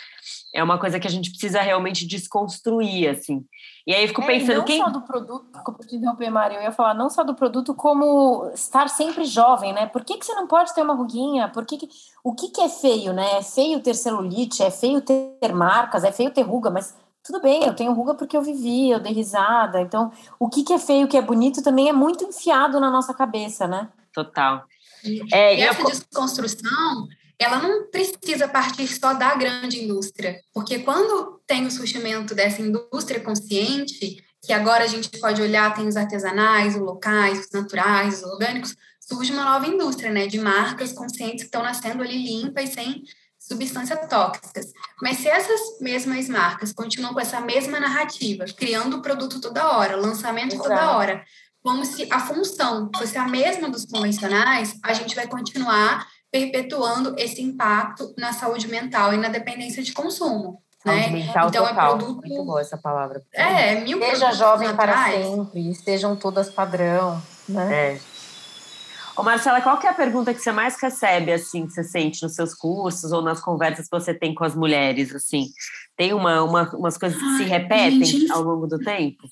[0.55, 3.45] é uma coisa que a gente precisa realmente desconstruir, assim.
[3.87, 4.79] E aí eu fico é, pensando não quem.
[4.79, 7.75] Não só do produto, como te interromper, Mário, eu ia falar, não só do produto,
[7.75, 9.85] como estar sempre jovem, né?
[9.87, 11.49] Por que, que você não pode ter uma ruguinha?
[11.49, 11.89] Por que, que...
[12.25, 13.37] O que, que é feio, né?
[13.37, 17.65] É feio ter celulite, é feio ter marcas, é feio ter ruga, mas tudo bem,
[17.65, 19.81] eu tenho ruga porque eu vivi, eu dei risada.
[19.81, 22.91] Então, o que, que é feio, o que é bonito também é muito enfiado na
[22.91, 23.89] nossa cabeça, né?
[24.13, 24.65] Total.
[25.33, 25.87] É, e essa eu...
[25.87, 27.09] desconstrução,
[27.39, 33.21] ela não precisa partir só da grande indústria, porque quando tem o surgimento dessa indústria
[33.21, 38.31] consciente, que agora a gente pode olhar, tem os artesanais, os locais, os naturais, os
[38.31, 43.03] orgânicos, surge uma nova indústria, né, de marcas conscientes que estão nascendo ali limpas, sem
[43.47, 44.73] substâncias tóxicas.
[45.01, 49.97] Mas se essas mesmas marcas continuam com essa mesma narrativa, criando o produto toda hora,
[49.97, 50.69] lançamento Exato.
[50.69, 51.25] toda hora,
[51.63, 57.41] como se a função fosse a mesma dos convencionais, a gente vai continuar perpetuando esse
[57.41, 60.61] impacto na saúde mental e na dependência de consumo.
[60.83, 61.11] Saúde né?
[61.11, 61.95] mental então total.
[61.95, 62.27] é produto.
[62.27, 63.23] Muito boa essa palavra.
[63.33, 67.21] É, mil Seja jovem para sempre, sejam todas padrão.
[67.49, 67.95] Né?
[67.95, 68.16] É.
[69.17, 72.23] Ô Marcela, qual que é a pergunta que você mais recebe, assim, que você sente
[72.23, 75.47] nos seus cursos ou nas conversas que você tem com as mulheres, assim?
[75.97, 78.31] Tem uma, uma umas coisas que se repetem gente...
[78.31, 79.27] ao longo do tempo?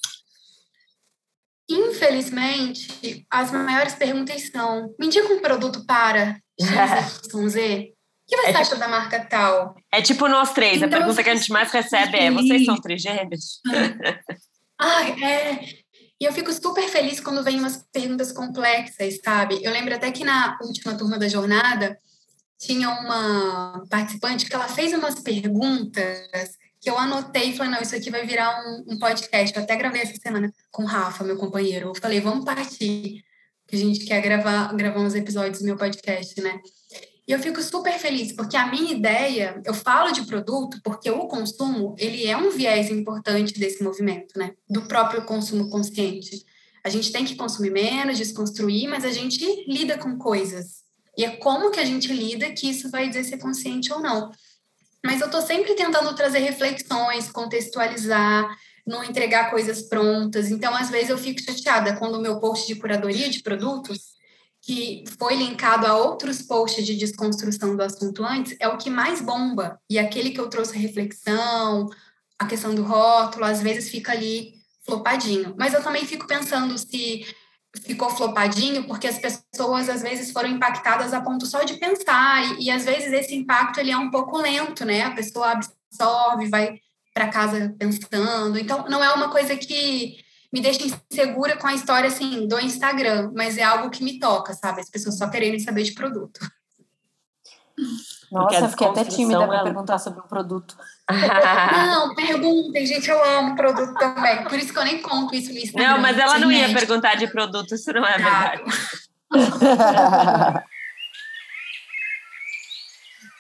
[1.69, 7.93] Infelizmente, as maiores perguntas são: me indica um produto para XYZ?
[8.25, 9.75] O que você é acha tipo, da marca tal?
[9.93, 10.79] É tipo nós três.
[10.79, 13.61] Então, a pergunta que a gente mais recebe é: vocês são trigêmeos?
[14.81, 15.84] Ai, é.
[16.21, 19.59] E eu fico super feliz quando vem umas perguntas complexas, sabe?
[19.63, 21.99] Eu lembro até que na última turma da jornada
[22.59, 27.97] tinha uma participante que ela fez umas perguntas que eu anotei e falei, não, isso
[27.97, 29.57] aqui vai virar um, um podcast.
[29.57, 31.89] Eu até gravei essa semana com o Rafa, meu companheiro.
[31.89, 33.25] Eu falei, vamos partir,
[33.67, 36.61] que a gente quer gravar, gravar uns episódios do meu podcast, né?
[37.27, 41.27] E eu fico super feliz, porque a minha ideia, eu falo de produto porque o
[41.27, 44.53] consumo, ele é um viés importante desse movimento, né?
[44.69, 46.45] Do próprio consumo consciente.
[46.85, 50.85] A gente tem que consumir menos, desconstruir, mas a gente lida com coisas.
[51.17, 54.31] E é como que a gente lida que isso vai dizer ser consciente ou não.
[55.03, 58.55] Mas eu estou sempre tentando trazer reflexões, contextualizar,
[58.87, 60.51] não entregar coisas prontas.
[60.51, 64.14] Então, às vezes, eu fico chateada quando o meu post de curadoria de produtos
[64.65, 69.21] que foi linkado a outros posts de desconstrução do assunto antes, é o que mais
[69.21, 69.79] bomba.
[69.91, 71.87] E aquele que eu trouxe reflexão,
[72.39, 74.55] a questão do rótulo, às vezes fica ali
[74.87, 75.55] flopadinho.
[75.59, 77.27] Mas eu também fico pensando se
[77.83, 82.67] ficou flopadinho porque as pessoas às vezes foram impactadas a ponto só de pensar e,
[82.67, 85.03] e às vezes esse impacto ele é um pouco lento, né?
[85.03, 86.79] A pessoa absorve, vai
[87.13, 88.59] para casa pensando.
[88.59, 90.24] Então não é uma coisa que
[90.55, 94.55] me deixa insegura com a história assim do Instagram, mas é algo que me toca,
[94.55, 94.81] sabe?
[94.81, 96.39] As pessoas só querendo saber de produto.
[98.31, 99.65] Nossa, fiquei até tímida para é...
[99.65, 100.77] perguntar sobre o produto.
[101.11, 104.45] não, perguntem, gente, eu amo produto também.
[104.45, 105.89] Por isso que eu nem conto isso no Instagram.
[105.89, 108.63] Não, mas ela não ia perguntar de produto, isso não é verdade.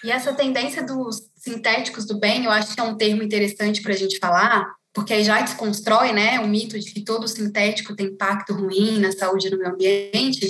[0.02, 3.92] e essa tendência dos sintéticos do bem, eu acho que é um termo interessante para
[3.92, 8.06] a gente falar, porque aí já desconstrói né, o mito de que todo sintético tem
[8.06, 10.48] impacto ruim na saúde do meio ambiente,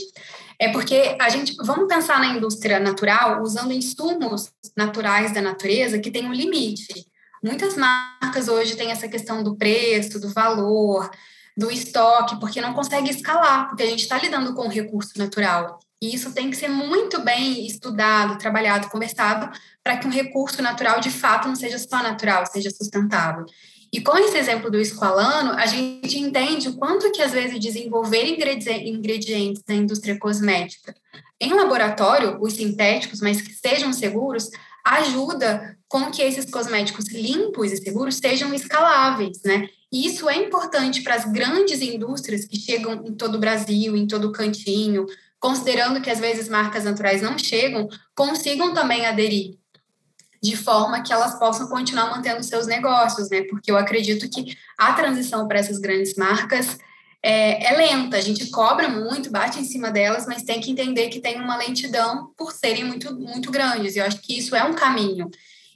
[0.59, 6.11] é porque a gente, vamos pensar na indústria natural usando insumos naturais da natureza que
[6.11, 7.07] tem um limite.
[7.43, 11.11] Muitas marcas hoje têm essa questão do preço, do valor,
[11.57, 15.79] do estoque, porque não consegue escalar, porque a gente está lidando com recurso natural.
[16.03, 19.51] E isso tem que ser muito bem estudado, trabalhado, conversado,
[19.83, 23.47] para que um recurso natural de fato não seja só natural, seja sustentável.
[23.95, 28.27] E com esse exemplo do esqualano, a gente entende o quanto que, às vezes, desenvolver
[28.27, 30.93] ingredientes da indústria cosmética
[31.41, 34.51] em laboratório, os sintéticos, mas que sejam seguros,
[34.85, 39.69] ajuda com que esses cosméticos limpos e seguros sejam escaláveis, né?
[39.93, 44.09] E isso é importante para as grandes indústrias que chegam em todo o Brasil, em
[44.09, 45.07] todo cantinho,
[45.39, 49.57] considerando que às vezes marcas naturais não chegam, consigam também aderir
[50.45, 53.45] de forma que elas possam continuar mantendo seus negócios, né?
[53.45, 56.77] Porque eu acredito que a transição para essas grandes marcas
[57.23, 61.09] é, é, lenta, a gente cobra muito, bate em cima delas, mas tem que entender
[61.09, 64.63] que tem uma lentidão por serem muito, muito grandes, e eu acho que isso é
[64.63, 65.31] um caminho.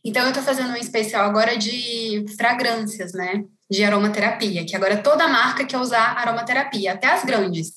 [0.05, 3.45] Então, eu estou fazendo um especial agora de fragrâncias, né?
[3.71, 7.73] De aromaterapia, que agora toda marca quer usar aromaterapia, até as grandes.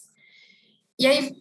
[0.99, 1.31] E aí,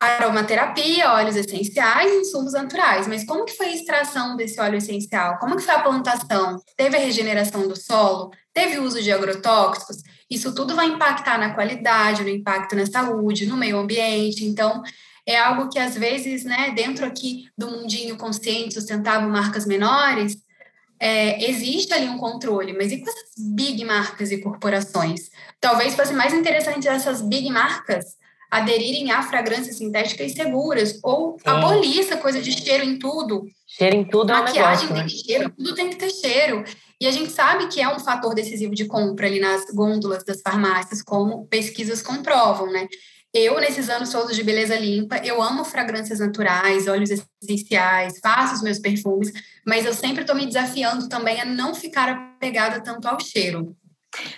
[0.00, 3.06] aromaterapia, óleos essenciais e insumos naturais.
[3.06, 5.38] Mas como que foi a extração desse óleo essencial?
[5.38, 6.58] Como que foi a plantação?
[6.76, 8.30] Teve a regeneração do solo?
[8.52, 9.98] Teve uso de agrotóxicos?
[10.30, 14.44] Isso tudo vai impactar na qualidade, no impacto na saúde, no meio ambiente.
[14.44, 14.82] Então,
[15.26, 20.36] é algo que às vezes, né, dentro aqui do mundinho consciente, sustentável, marcas menores,
[20.98, 25.28] é, existe ali um controle, mas e com essas big marcas e corporações?
[25.60, 28.16] Talvez fosse mais interessante essas big marcas
[28.54, 31.42] aderirem a fragrâncias sintéticas seguras, ou Sim.
[31.44, 33.46] abolir essa coisa de cheiro em tudo.
[33.66, 35.08] Cheiro em tudo Maquiagem é um negócio, tem né?
[35.08, 36.64] cheiro, tudo tem que ter cheiro.
[37.00, 40.40] E a gente sabe que é um fator decisivo de compra ali nas gôndolas das
[40.40, 42.86] farmácias, como pesquisas comprovam, né?
[43.34, 47.10] Eu, nesses anos todos de beleza limpa, eu amo fragrâncias naturais, óleos
[47.42, 49.32] essenciais, faço os meus perfumes,
[49.66, 53.76] mas eu sempre estou me desafiando também a não ficar apegada tanto ao cheiro.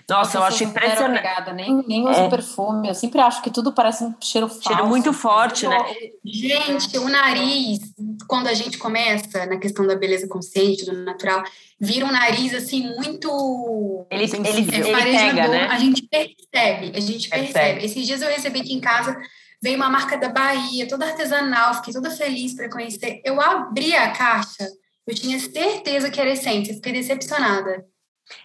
[0.08, 1.22] Nossa, eu acho impressionante.
[1.22, 2.28] Pegada, nem, nem uso é.
[2.28, 2.88] perfume.
[2.88, 4.62] Eu sempre acho que tudo parece um cheiro falso.
[4.62, 5.78] Cheiro muito forte, né?
[6.24, 7.80] Gente, o nariz,
[8.28, 11.42] quando a gente começa na questão da beleza consciente, do natural,
[11.80, 14.06] vira um nariz assim muito.
[14.10, 15.68] Ele, ele, ele pega, né?
[15.68, 17.52] A gente percebe, a gente percebe.
[17.52, 17.84] percebe.
[17.84, 19.16] Esses dias eu recebi aqui em casa,
[19.62, 23.20] veio uma marca da Bahia, toda artesanal, fiquei toda feliz para conhecer.
[23.24, 24.68] Eu abri a caixa,
[25.06, 27.84] eu tinha certeza que era essência, fiquei decepcionada.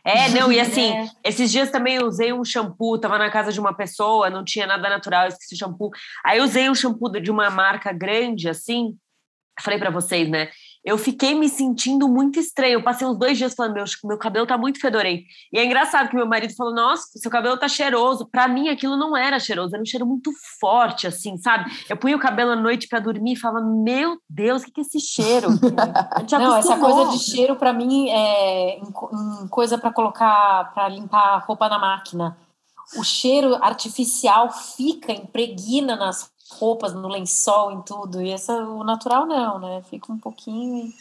[0.03, 1.09] É, não, e assim, é.
[1.23, 4.67] esses dias também eu usei um shampoo, tava na casa de uma pessoa, não tinha
[4.67, 5.91] nada natural, esqueci o shampoo.
[6.25, 8.95] Aí eu usei um shampoo de uma marca grande, assim,
[9.59, 10.49] falei para vocês, né?
[10.83, 12.73] Eu fiquei me sentindo muito estranho.
[12.73, 15.23] Eu passei uns dois dias falando, meu, meu cabelo tá muito fedorento.
[15.53, 18.27] E é engraçado que meu marido falou, nossa, seu cabelo tá cheiroso.
[18.27, 21.71] Para mim, aquilo não era cheiroso, era um cheiro muito forte, assim, sabe?
[21.87, 24.81] Eu punha o cabelo à noite para dormir e falava, meu Deus, o que, que
[24.81, 25.49] é esse cheiro?
[26.31, 28.79] não, essa coisa de cheiro, para mim, é
[29.49, 32.35] coisa para colocar, para limpar a roupa na máquina.
[32.97, 38.21] O cheiro artificial fica, impregna nas roupas, no lençol, em tudo.
[38.21, 39.81] E essa, o natural não, né?
[39.89, 40.91] Fica um pouquinho.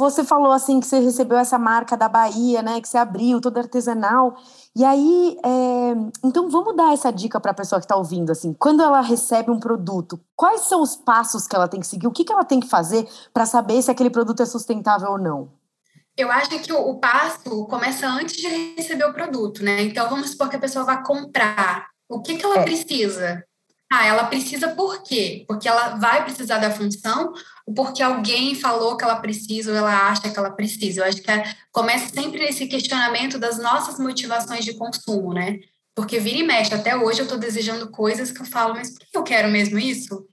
[0.00, 2.80] Você falou assim que você recebeu essa marca da Bahia, né?
[2.80, 4.34] Que você abriu, toda artesanal.
[4.74, 5.92] E aí, é...
[6.24, 9.50] então vamos dar essa dica para a pessoa que está ouvindo, assim, quando ela recebe
[9.50, 12.06] um produto, quais são os passos que ela tem que seguir?
[12.06, 15.18] O que, que ela tem que fazer para saber se aquele produto é sustentável ou
[15.18, 15.52] não?
[16.16, 18.46] Eu acho que o, o, passo começa antes de
[18.76, 19.82] receber o produto, né?
[19.82, 22.62] Então vamos supor que a pessoa vai comprar o que, que ela é.
[22.64, 23.44] precisa?
[23.92, 25.44] Ah, ela precisa por quê?
[25.48, 27.32] Porque ela vai precisar da função
[27.66, 31.00] ou porque alguém falou que ela precisa ou ela acha que ela precisa?
[31.00, 35.58] Eu acho que é, começa sempre nesse questionamento das nossas motivações de consumo, né?
[35.94, 39.06] Porque vira e mexe, até hoje eu estou desejando coisas que eu falo, mas por
[39.06, 40.24] que eu quero mesmo isso?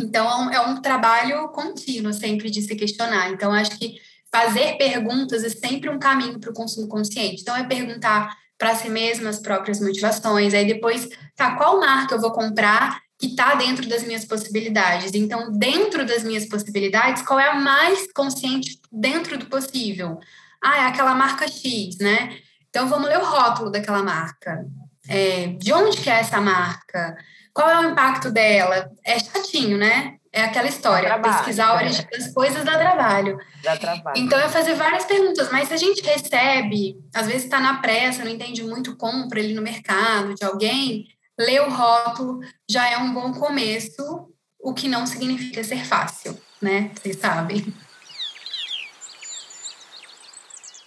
[0.00, 3.30] Então, é um trabalho contínuo sempre de se questionar.
[3.30, 3.96] Então, acho que
[4.30, 7.42] fazer perguntas é sempre um caminho para o consumo consciente.
[7.42, 10.54] Então, é perguntar para si mesma as próprias motivações.
[10.54, 15.10] Aí depois, tá, qual marca eu vou comprar que está dentro das minhas possibilidades?
[15.14, 20.16] Então, dentro das minhas possibilidades, qual é a mais consciente dentro do possível?
[20.62, 22.38] Ah, é aquela marca X, né?
[22.68, 24.64] Então, vamos ler o rótulo daquela marca.
[25.08, 27.16] É, de onde que é essa marca?
[27.52, 28.88] Qual é o impacto dela?
[29.04, 30.18] É chatinho, né?
[30.32, 32.18] É aquela história, trabalho, pesquisar a origem é.
[32.18, 33.38] das coisas dá trabalho.
[33.62, 34.16] Dá trabalho.
[34.16, 38.24] Então, é fazer várias perguntas, mas se a gente recebe, às vezes está na pressa,
[38.24, 41.06] não entende muito, compra ali no mercado de alguém,
[41.38, 46.90] ler o rótulo já é um bom começo, o que não significa ser fácil, né?
[46.94, 47.66] Vocês sabem.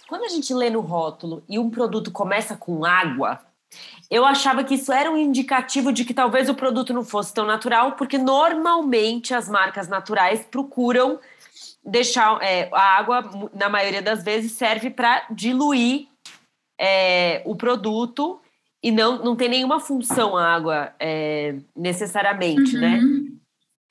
[0.08, 3.40] Quando a gente lê no rótulo e um produto começa com água,
[4.10, 7.44] eu achava que isso era um indicativo de que talvez o produto não fosse tão
[7.44, 11.18] natural, porque normalmente as marcas naturais procuram
[11.84, 16.08] deixar é, a água, na maioria das vezes, serve para diluir
[16.78, 18.40] é, o produto
[18.82, 22.98] e não, não tem nenhuma função a água é, necessariamente, né?
[22.98, 23.22] uhum.
[23.22, 23.36] né?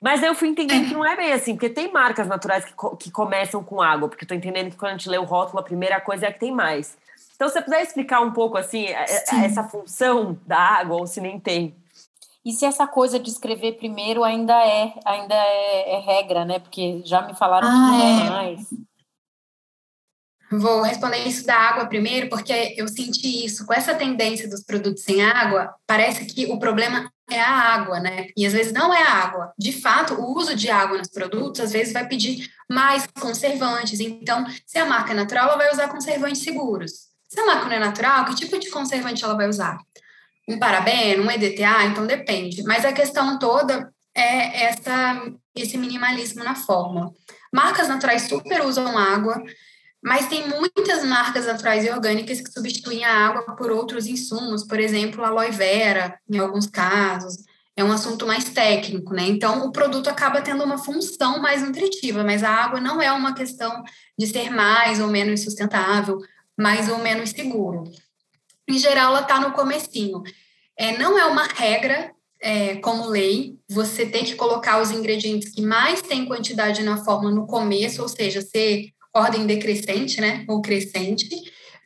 [0.02, 3.10] Mas eu fui entendendo que não é bem assim, porque tem marcas naturais que, que
[3.10, 5.62] começam com água, porque eu tô entendendo que quando a gente lê o rótulo, a
[5.62, 6.96] primeira coisa é que tem mais.
[7.36, 9.44] Então, se você puder explicar um pouco assim Sim.
[9.44, 11.76] essa função da água, ou se nem tem.
[12.44, 16.58] E se essa coisa de escrever primeiro ainda é, ainda é, é regra, né?
[16.58, 18.68] Porque já me falaram ah, que não é, é mais.
[20.52, 23.66] Vou responder isso da água primeiro, porque eu senti isso.
[23.66, 28.28] Com essa tendência dos produtos sem água, parece que o problema é a água, né?
[28.36, 29.52] E às vezes não é a água.
[29.58, 33.98] De fato, o uso de água nos produtos, às vezes, vai pedir mais conservantes.
[33.98, 37.05] Então, se a marca é natural, ela vai usar conservantes seguros.
[37.36, 39.78] Se a não é natural, que tipo de conservante ela vai usar?
[40.48, 41.84] Um parabeno, um EDTA?
[41.84, 42.62] Então, depende.
[42.62, 45.22] Mas a questão toda é essa,
[45.54, 47.12] esse minimalismo na forma.
[47.52, 49.42] Marcas naturais super usam água,
[50.02, 54.80] mas tem muitas marcas naturais e orgânicas que substituem a água por outros insumos, por
[54.80, 57.36] exemplo, aloe vera, em alguns casos.
[57.76, 59.24] É um assunto mais técnico, né?
[59.24, 63.34] Então, o produto acaba tendo uma função mais nutritiva, mas a água não é uma
[63.34, 63.84] questão
[64.18, 66.18] de ser mais ou menos sustentável,
[66.56, 67.84] mais ou menos seguro.
[68.68, 70.22] Em geral, ela está no comecinho.
[70.76, 75.62] É, não é uma regra é, como lei, você tem que colocar os ingredientes que
[75.62, 81.28] mais têm quantidade na forma no começo, ou seja, ser ordem decrescente, né, ou crescente,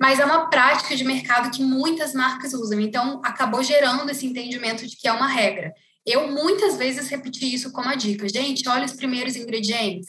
[0.01, 2.81] mas é uma prática de mercado que muitas marcas usam.
[2.81, 5.73] Então, acabou gerando esse entendimento de que é uma regra.
[6.07, 8.29] Eu muitas vezes repeti isso como a dica.
[8.29, 10.09] Gente, olha os primeiros ingredientes.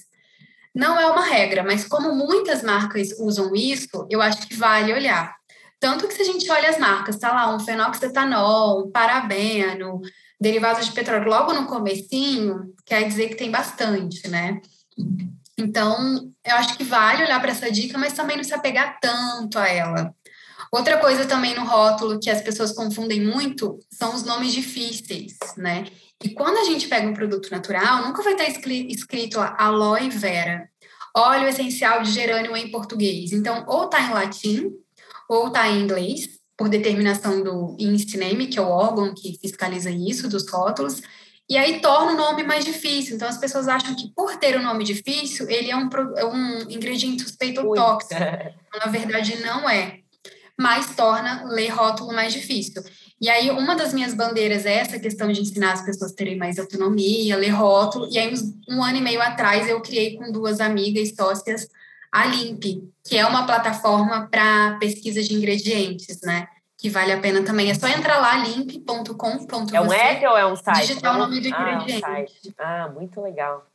[0.73, 5.35] Não é uma regra, mas como muitas marcas usam isso, eu acho que vale olhar.
[5.79, 9.99] Tanto que se a gente olha as marcas, tá lá um fenoxetanol, um parabeno,
[10.39, 14.61] derivados de petróleo logo no comecinho, quer dizer que tem bastante, né?
[15.57, 19.59] Então, eu acho que vale olhar para essa dica, mas também não se apegar tanto
[19.59, 20.15] a ela.
[20.71, 25.85] Outra coisa também no rótulo que as pessoas confundem muito são os nomes difíceis, né?
[26.23, 30.69] E quando a gente pega um produto natural, nunca vai estar escrito aloe vera,
[31.15, 33.33] óleo essencial de gerânio em português.
[33.33, 34.71] Então, ou está em latim,
[35.27, 40.29] ou está em inglês, por determinação do INSTNAME, que é o órgão que fiscaliza isso,
[40.29, 41.01] dos rótulos,
[41.49, 43.15] e aí torna o nome mais difícil.
[43.15, 46.25] Então as pessoas acham que por ter o um nome difícil, ele é um, é
[46.25, 48.13] um ingrediente suspeito ou tóxico.
[48.73, 50.00] Na verdade, não é.
[50.59, 52.83] Mas torna ler rótulo mais difícil.
[53.19, 56.37] E aí, uma das minhas bandeiras é essa questão de ensinar as pessoas a terem
[56.37, 58.07] mais autonomia, ler rótulo.
[58.09, 58.33] E aí,
[58.67, 61.67] um ano e meio atrás, eu criei com duas amigas sócias
[62.11, 62.63] a Limp,
[63.03, 66.47] que é uma plataforma para pesquisa de ingredientes, né?
[66.81, 67.69] que vale a pena também.
[67.69, 69.75] É só entrar lá, link.com.br.
[69.75, 70.87] É um app ou é um site?
[70.87, 72.03] Digitar o nome do ingrediente.
[72.57, 73.67] Ah, um ah, muito legal.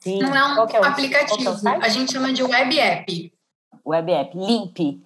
[0.00, 0.20] Sim.
[0.20, 3.32] Não é um, é aplicativo, é a gente chama de web app.
[3.84, 5.00] Web app, Limp.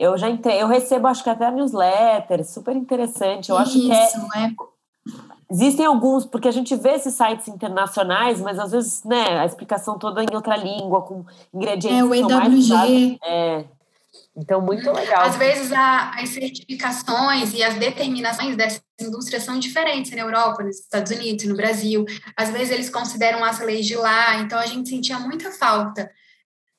[0.00, 3.50] Eu já entrei, eu recebo acho que até newsletter, super interessante.
[3.50, 4.54] Eu acho que é, é
[5.50, 9.98] Existem alguns, porque a gente vê esses sites internacionais, mas às vezes, né, a explicação
[9.98, 13.18] toda em outra língua, com ingredientes é, o EWG.
[13.22, 13.64] É,
[14.34, 15.22] então, muito legal.
[15.22, 20.78] Às vezes, a, as certificações e as determinações dessa indústria são diferentes na Europa, nos
[20.78, 22.06] Estados Unidos, no Brasil.
[22.34, 26.10] Às vezes, eles consideram as leis de lá, então a gente sentia muita falta.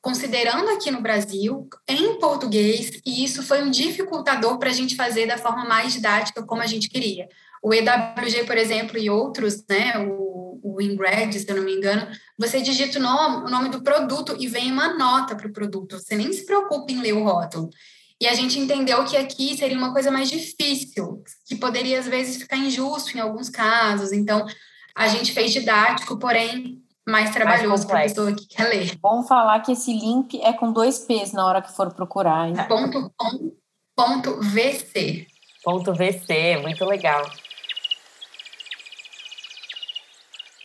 [0.01, 5.27] Considerando aqui no Brasil, em português, e isso foi um dificultador para a gente fazer
[5.27, 7.29] da forma mais didática como a gente queria.
[7.61, 12.07] O EWG, por exemplo, e outros, né, o, o Ingred, se eu não me engano,
[12.35, 15.99] você digita o nome, o nome do produto e vem uma nota para o produto.
[15.99, 17.69] Você nem se preocupa em ler o rótulo.
[18.19, 22.37] E a gente entendeu que aqui seria uma coisa mais difícil, que poderia às vezes
[22.37, 24.11] ficar injusto em alguns casos.
[24.11, 24.47] Então,
[24.95, 26.81] a gente fez didático, porém
[27.11, 28.97] mais trabalhoso para a pessoa que quer ler.
[28.99, 32.47] Bom falar que esse link é com dois P's na hora que for procurar.
[32.47, 32.55] Hein?
[32.67, 33.51] Ponto com,
[33.95, 35.27] ponto VC.
[35.63, 37.23] Ponto VC, muito legal.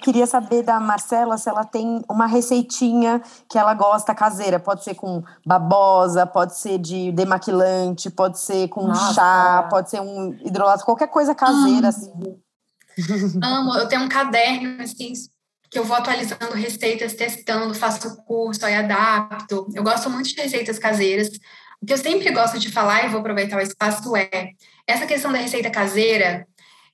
[0.07, 4.61] Queria saber da Marcela se ela tem uma receitinha que ela gosta caseira.
[4.61, 9.15] Pode ser com babosa, pode ser de demaquilante, pode ser com Nossa.
[9.15, 11.89] chá, pode ser um hidrolato, qualquer coisa caseira.
[11.89, 12.13] Assim.
[13.43, 13.75] Amo.
[13.75, 15.13] Eu tenho um caderno assim,
[15.71, 19.67] que eu vou atualizando receitas, testando, faço curso, aí adapto.
[19.75, 21.29] Eu gosto muito de receitas caseiras.
[21.81, 24.51] O que eu sempre gosto de falar, e vou aproveitar o espaço, é
[24.87, 26.47] essa questão da receita caseira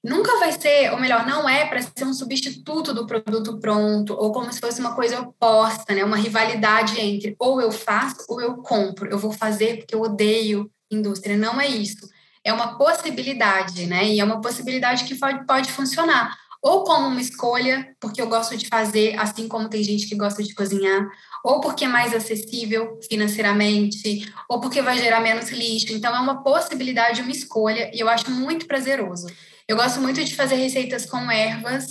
[0.02, 4.32] nunca vai ser, ou melhor, não é para ser um substituto do produto pronto, ou
[4.32, 6.04] como se fosse uma coisa oposta, né?
[6.04, 9.08] Uma rivalidade entre ou eu faço ou eu compro.
[9.08, 11.36] Eu vou fazer porque eu odeio indústria.
[11.36, 12.08] Não é isso.
[12.44, 14.04] É uma possibilidade, né?
[14.06, 16.36] E é uma possibilidade que pode, pode funcionar.
[16.62, 20.44] Ou como uma escolha, porque eu gosto de fazer, assim como tem gente que gosta
[20.44, 21.08] de cozinhar,
[21.44, 25.92] ou porque é mais acessível financeiramente, ou porque vai gerar menos lixo.
[25.92, 29.26] Então, é uma possibilidade, uma escolha, e eu acho muito prazeroso.
[29.66, 31.86] Eu gosto muito de fazer receitas com ervas,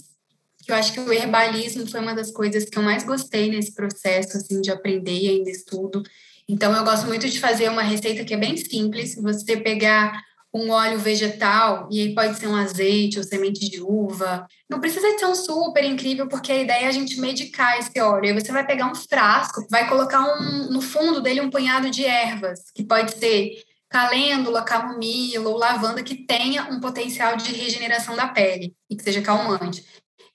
[0.63, 3.73] que eu acho que o herbalismo foi uma das coisas que eu mais gostei nesse
[3.73, 6.01] processo, assim, de aprender e ainda estudo.
[6.47, 10.13] Então, eu gosto muito de fazer uma receita que é bem simples, você pegar
[10.53, 14.45] um óleo vegetal, e aí pode ser um azeite ou semente de uva.
[14.69, 18.25] Não precisa ser um super incrível, porque a ideia é a gente medicar esse óleo.
[18.25, 22.03] Aí você vai pegar um frasco, vai colocar um, no fundo dele um punhado de
[22.03, 28.27] ervas, que pode ser calêndula, camomila ou lavanda, que tenha um potencial de regeneração da
[28.27, 29.85] pele e que seja calmante.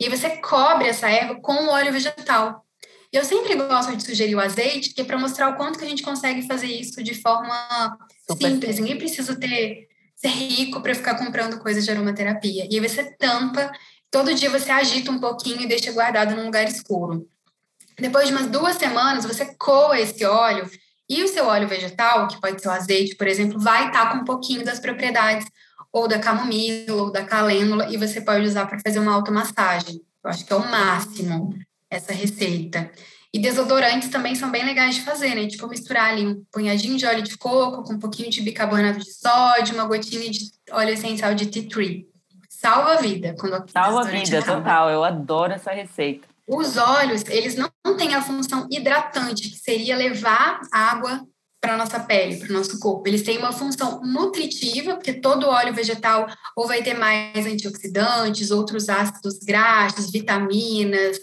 [0.01, 2.64] E aí você cobre essa erva com o óleo vegetal.
[3.12, 5.85] E eu sempre gosto de sugerir o azeite, que é para mostrar o quanto que
[5.85, 7.97] a gente consegue fazer isso de forma
[8.29, 8.79] Super simples.
[8.79, 12.67] Ninguém precisa ter ser rico para ficar comprando coisas de aromaterapia.
[12.69, 13.71] E aí você tampa,
[14.11, 17.29] todo dia você agita um pouquinho e deixa guardado num lugar escuro.
[17.99, 20.69] Depois de umas duas semanas, você coa esse óleo
[21.09, 24.19] e o seu óleo vegetal, que pode ser o azeite, por exemplo, vai estar com
[24.19, 25.47] um pouquinho das propriedades
[25.93, 30.03] ou da camomila ou da calêndula e você pode usar para fazer uma automassagem.
[30.25, 31.55] Eu acho que é o máximo
[31.89, 32.91] essa receita.
[33.37, 35.47] E desodorantes também são bem legais de fazer, né?
[35.47, 39.12] Tipo, misturar ali um punhadinho de óleo de coco com um pouquinho de bicarbonato de
[39.12, 42.09] sódio, uma gotinha de óleo essencial de tea tree.
[42.49, 43.37] Salva a vida.
[43.39, 44.89] Quando Salva a vida, total.
[44.89, 46.26] Eu adoro essa receita.
[46.47, 51.20] Os óleos, eles não têm a função hidratante, que seria levar água
[51.61, 53.07] para a nossa pele, para o nosso corpo.
[53.07, 56.26] Eles têm uma função nutritiva, porque todo óleo vegetal
[56.57, 61.18] ou vai ter mais antioxidantes, outros ácidos graxos, vitaminas,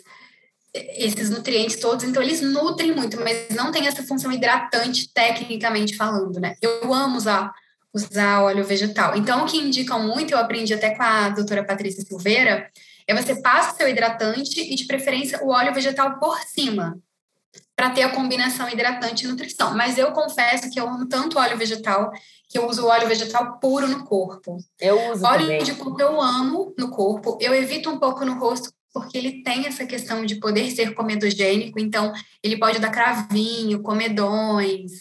[0.74, 6.40] esses nutrientes todos, então eles nutrem muito, mas não tem essa função hidratante tecnicamente falando,
[6.40, 6.56] né?
[6.62, 7.54] Eu amo usar,
[7.94, 9.16] usar óleo vegetal.
[9.16, 12.72] Então, o que indicam muito, eu aprendi até com a doutora Patrícia Silveira,
[13.08, 16.98] é você passa seu hidratante e, de preferência, o óleo vegetal por cima,
[17.76, 19.76] para ter a combinação hidratante e nutrição.
[19.76, 22.12] Mas eu confesso que eu amo tanto óleo vegetal
[22.48, 24.58] que eu uso óleo vegetal puro no corpo.
[24.80, 25.64] Eu uso óleo também.
[25.64, 27.38] de coco eu amo no corpo.
[27.42, 31.80] Eu evito um pouco no rosto porque ele tem essa questão de poder ser comedogênico,
[31.80, 32.14] então
[32.44, 34.92] ele pode dar cravinho, comedões,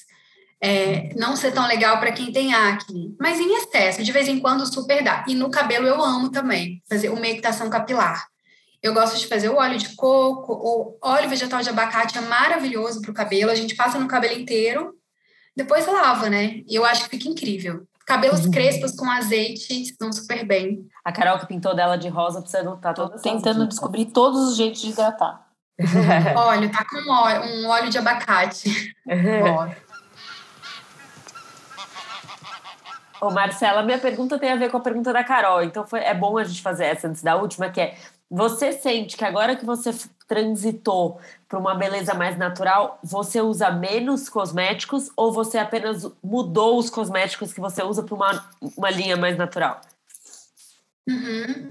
[0.60, 4.38] é, não ser tão legal para quem tem acne, mas em excesso, de vez em
[4.38, 5.24] quando super dá.
[5.28, 8.26] E no cabelo eu amo também, fazer uma equitação capilar.
[8.82, 13.00] Eu gosto de fazer o óleo de coco, ou óleo vegetal de abacate é maravilhoso
[13.02, 14.94] para o cabelo, a gente passa no cabelo inteiro,
[15.54, 16.62] depois lava, né?
[16.66, 17.86] E eu acho que fica incrível.
[18.06, 20.86] Cabelos crespos com azeite estão super bem.
[21.04, 24.56] A Carol que pintou dela de rosa precisa anotar Tô todas tentando descobrir todos os
[24.56, 25.46] jeitos de hidratar.
[26.36, 28.94] Óleo, tá com óleo, um óleo de abacate.
[33.22, 36.12] Ô, Marcela, minha pergunta tem a ver com a pergunta da Carol, então foi, é
[36.12, 37.96] bom a gente fazer essa antes da última, que é,
[38.34, 39.94] você sente que agora que você
[40.26, 46.88] transitou para uma beleza mais natural, você usa menos cosméticos ou você apenas mudou os
[46.88, 49.82] cosméticos que você usa para uma, uma linha mais natural?
[51.06, 51.68] Uhum.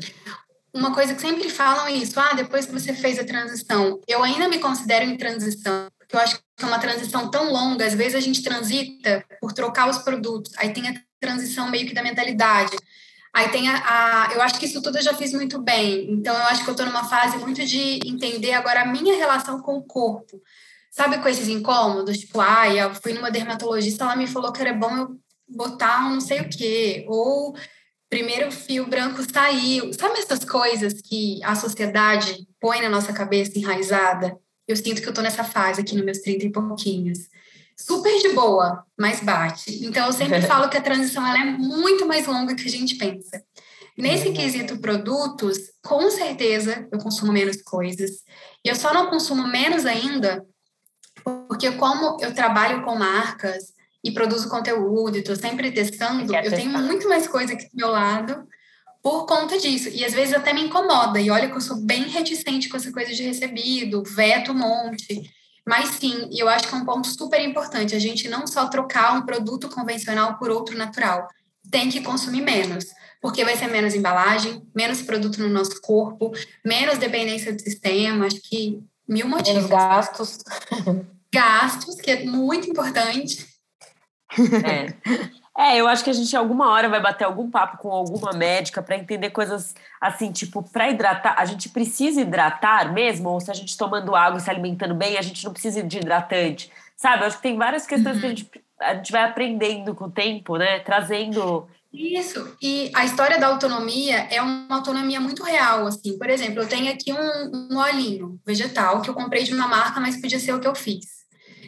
[0.72, 4.24] Uma coisa que sempre falam é isso, ah, depois que você fez a transição, eu
[4.24, 7.95] ainda me considero em transição, porque eu acho que é uma transição tão longa, às
[7.95, 12.03] vezes a gente transita por trocar os produtos, aí tem a transição meio que da
[12.03, 12.78] mentalidade,
[13.34, 13.76] aí tem a,
[14.28, 16.70] a eu acho que isso tudo eu já fiz muito bem, então eu acho que
[16.70, 20.42] eu estou numa fase muito de entender agora a minha relação com o corpo,
[20.90, 24.74] sabe com esses incômodos, tipo, ai, eu fui numa dermatologista, ela me falou que era
[24.74, 27.56] bom eu botar um não sei o quê, ou
[28.12, 29.94] primeiro fio branco saiu.
[29.94, 34.38] Sabe essas coisas que a sociedade põe na nossa cabeça enraizada?
[34.68, 37.20] Eu sinto que eu tô nessa fase aqui nos meus 30 e pouquinhos.
[37.86, 39.86] Super de boa, mas bate.
[39.86, 42.96] Então eu sempre falo que a transição ela é muito mais longa que a gente
[42.96, 43.44] pensa.
[43.98, 48.24] Nesse quesito produtos, com certeza eu consumo menos coisas.
[48.64, 50.46] E eu só não consumo menos ainda
[51.48, 53.74] porque como eu trabalho com marcas,
[54.04, 58.48] e produzo conteúdo, estou sempre testando, eu tenho muito mais coisa aqui do meu lado
[59.02, 59.90] por conta disso.
[59.90, 61.20] E às vezes até me incomoda.
[61.20, 65.32] E olha que eu sou bem reticente com essa coisa de recebido, veto um monte.
[65.68, 67.95] Mas sim, e eu acho que é um ponto super importante.
[67.95, 71.28] A gente não só trocar um produto convencional por outro natural.
[71.70, 72.86] Tem que consumir menos.
[73.22, 76.32] Porque vai ser menos embalagem, menos produto no nosso corpo,
[76.66, 78.26] menos dependência do sistema.
[78.26, 79.53] Acho que mil motivos.
[79.53, 80.38] Menos gastos.
[81.34, 83.47] Gastos, que é muito importante.
[84.66, 85.32] É.
[85.58, 88.82] É, eu acho que a gente alguma hora vai bater algum papo com alguma médica
[88.82, 93.30] para entender coisas assim, tipo, para hidratar, a gente precisa hidratar mesmo?
[93.30, 95.97] Ou se a gente tomando água e se alimentando bem, a gente não precisa de
[95.97, 96.72] hidratante?
[96.95, 97.24] Sabe?
[97.24, 98.49] Eu acho que tem várias questões que a gente,
[98.80, 100.80] a gente vai aprendendo com o tempo, né?
[100.80, 101.68] Trazendo.
[101.91, 102.56] Isso.
[102.62, 106.18] E a história da autonomia é uma autonomia muito real, assim.
[106.18, 109.99] Por exemplo, eu tenho aqui um, um olhinho vegetal que eu comprei de uma marca,
[109.99, 111.21] mas podia ser o que eu fiz.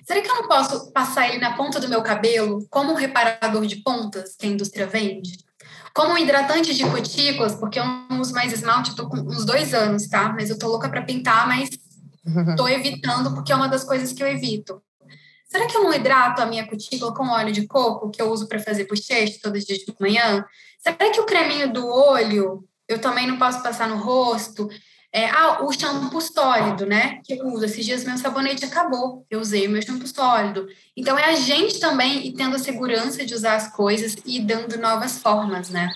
[0.06, 3.66] Será que eu não posso passar ele na ponta do meu cabelo como um reparador
[3.66, 5.38] de pontas que a indústria vende?
[5.93, 9.45] Como um hidratante de cutículas, porque eu não uso mais esmalte, eu tô com uns
[9.45, 10.34] dois anos, tá?
[10.34, 11.70] Mas eu tô louca para pintar, mas
[12.58, 14.82] tô evitando porque é uma das coisas que eu evito.
[15.47, 18.47] será que eu não hidrato a minha cutícula com óleo de coco que eu uso
[18.47, 20.43] para fazer bochecha todos os dias de manhã?
[20.80, 24.68] Será que o creminho do olho eu também não posso passar no rosto?
[25.16, 27.22] É, ah, o shampoo sólido, né?
[27.24, 27.66] Que eu uso.
[27.66, 29.24] Esses dias meu sabonete acabou.
[29.30, 30.66] Eu usei o meu shampoo sólido.
[30.97, 34.76] Então é a gente também e tendo a segurança de usar as coisas e dando
[34.80, 35.91] novas formas, né?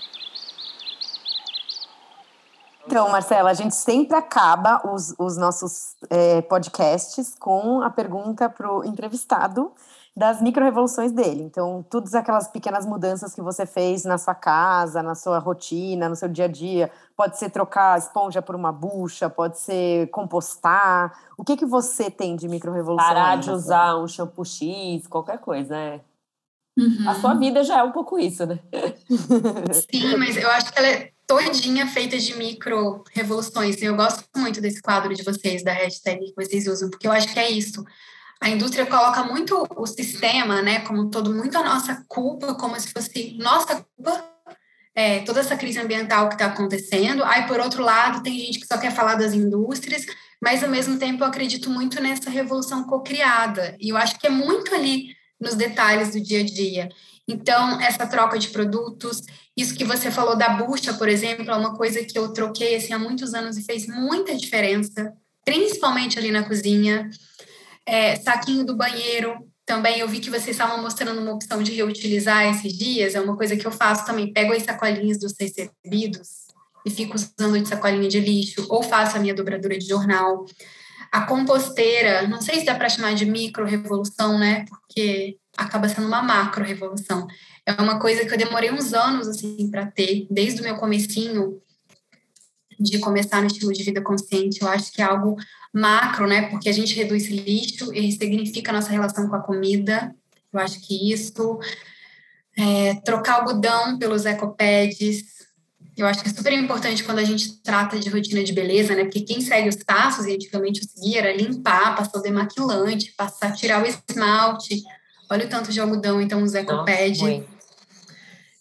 [2.86, 8.72] Então, Marcela, a gente sempre acaba os, os nossos é, podcasts com a pergunta para
[8.72, 9.72] o entrevistado
[10.18, 11.42] das micro-revoluções dele.
[11.42, 16.16] Então, todas aquelas pequenas mudanças que você fez na sua casa, na sua rotina, no
[16.16, 16.90] seu dia a dia.
[17.16, 21.16] Pode ser trocar a esponja por uma bucha, pode ser compostar.
[21.36, 23.06] O que, que você tem de micro-revolução?
[23.06, 26.00] Parar de usar um shampoo X, qualquer coisa, né?
[26.76, 27.08] Uhum.
[27.08, 28.58] A sua vida já é um pouco isso, né?
[29.88, 33.80] Sim, mas eu acho que ela é todinha feita de micro revoluções.
[33.80, 37.32] Eu gosto muito desse quadro de vocês, da hashtag que vocês usam, porque eu acho
[37.32, 37.84] que é isso
[38.40, 42.92] a indústria coloca muito o sistema, né, como todo, muito a nossa culpa, como se
[42.92, 44.24] fosse nossa culpa,
[44.94, 47.22] é, toda essa crise ambiental que está acontecendo.
[47.24, 50.04] Aí, por outro lado, tem gente que só quer falar das indústrias,
[50.42, 53.76] mas ao mesmo tempo eu acredito muito nessa revolução cocriada.
[53.80, 56.88] E eu acho que é muito ali nos detalhes do dia a dia.
[57.28, 59.22] Então, essa troca de produtos,
[59.56, 62.92] isso que você falou da bucha, por exemplo, é uma coisa que eu troquei assim,
[62.92, 65.12] há muitos anos e fez muita diferença,
[65.44, 67.10] principalmente ali na cozinha.
[67.90, 69.34] É, saquinho do banheiro,
[69.64, 73.34] também eu vi que vocês estavam mostrando uma opção de reutilizar esses dias, é uma
[73.34, 76.48] coisa que eu faço também, pego as sacolinhas dos recebidos
[76.84, 80.44] e fico usando de sacolinha de lixo, ou faço a minha dobradura de jornal.
[81.10, 84.66] A composteira, não sei se dá para chamar de micro-revolução, né?
[84.68, 87.26] Porque acaba sendo uma macro-revolução.
[87.64, 91.60] É uma coisa que eu demorei uns anos, assim, para ter, desde o meu comecinho,
[92.78, 94.62] de começar no estilo de vida consciente.
[94.62, 95.36] Eu acho que é algo
[95.72, 96.48] macro, né?
[96.50, 100.14] Porque a gente reduz lixo e ressignifica a nossa relação com a comida.
[100.52, 101.58] Eu acho que isso.
[102.56, 105.38] É, trocar algodão pelos ecopads.
[105.96, 109.04] Eu acho que é super importante quando a gente trata de rotina de beleza, né?
[109.04, 113.52] Porque quem segue os passos, e antigamente eu seguia, era limpar, passar o demaquilante, passar,
[113.52, 114.82] tirar o esmalte.
[115.30, 117.20] Olha o tanto de algodão, então, os ecopads.
[117.20, 117.44] Nossa,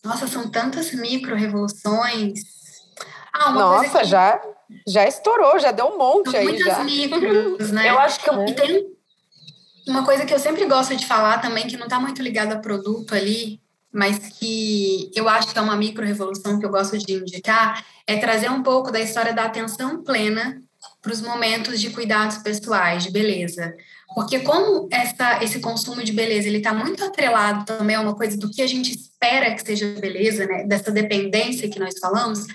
[0.03, 2.39] Nossa, são tantas micro-revoluções.
[3.31, 4.05] Ah, Nossa, que...
[4.05, 4.41] já
[4.87, 6.45] já estourou, já deu um monte São aí.
[6.45, 6.83] Muitas já.
[6.83, 7.89] micros, né?
[7.89, 8.53] Eu acho que eu, é.
[8.53, 8.87] tem
[9.87, 12.59] uma coisa que eu sempre gosto de falar também, que não está muito ligada a
[12.59, 13.61] produto ali,
[13.91, 18.17] mas que eu acho que é uma micro revolução que eu gosto de indicar, é
[18.17, 20.61] trazer um pouco da história da atenção plena
[21.01, 23.75] para os momentos de cuidados pessoais, de beleza.
[24.13, 28.37] Porque como essa, esse consumo de beleza ele está muito atrelado também a uma coisa
[28.37, 30.63] do que a gente espera que seja beleza, né?
[30.65, 32.45] Dessa dependência que nós falamos,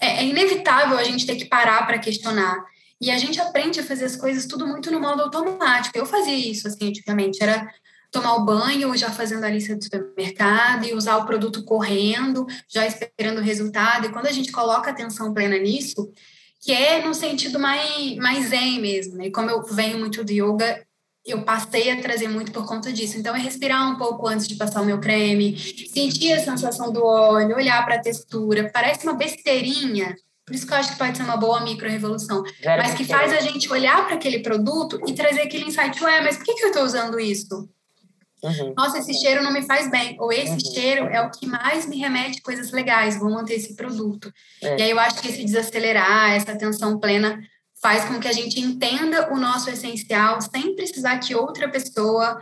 [0.00, 2.64] é, é inevitável a gente ter que parar para questionar.
[3.00, 5.98] E a gente aprende a fazer as coisas tudo muito no modo automático.
[5.98, 7.42] Eu fazia isso, assim, antigamente.
[7.42, 7.68] Era
[8.12, 12.86] tomar o banho, já fazendo a lista do supermercado e usar o produto correndo, já
[12.86, 14.06] esperando o resultado.
[14.06, 16.12] E quando a gente coloca atenção plena nisso,
[16.60, 19.26] que é no sentido mais, mais zen mesmo, né?
[19.26, 20.86] E como eu venho muito do yoga,
[21.24, 23.16] eu passei a trazer muito por conta disso.
[23.16, 27.04] Então, é respirar um pouco antes de passar o meu creme, sentir a sensação do
[27.04, 28.70] óleo, olhar para a textura.
[28.72, 32.42] Parece uma besteirinha, por isso que eu acho que pode ser uma boa micro-revolução.
[32.64, 36.36] Mas que faz a gente olhar para aquele produto e trazer aquele insight, ué, mas
[36.36, 37.68] por que, que eu estou usando isso?
[38.42, 38.74] Uhum.
[38.76, 40.16] Nossa, esse cheiro não me faz bem.
[40.18, 40.74] Ou esse uhum.
[40.74, 44.32] cheiro é o que mais me remete a coisas legais, vou manter esse produto.
[44.60, 44.78] É.
[44.78, 47.40] E aí eu acho que esse desacelerar, essa atenção plena
[47.82, 52.40] faz com que a gente entenda o nosso essencial sem precisar que outra pessoa,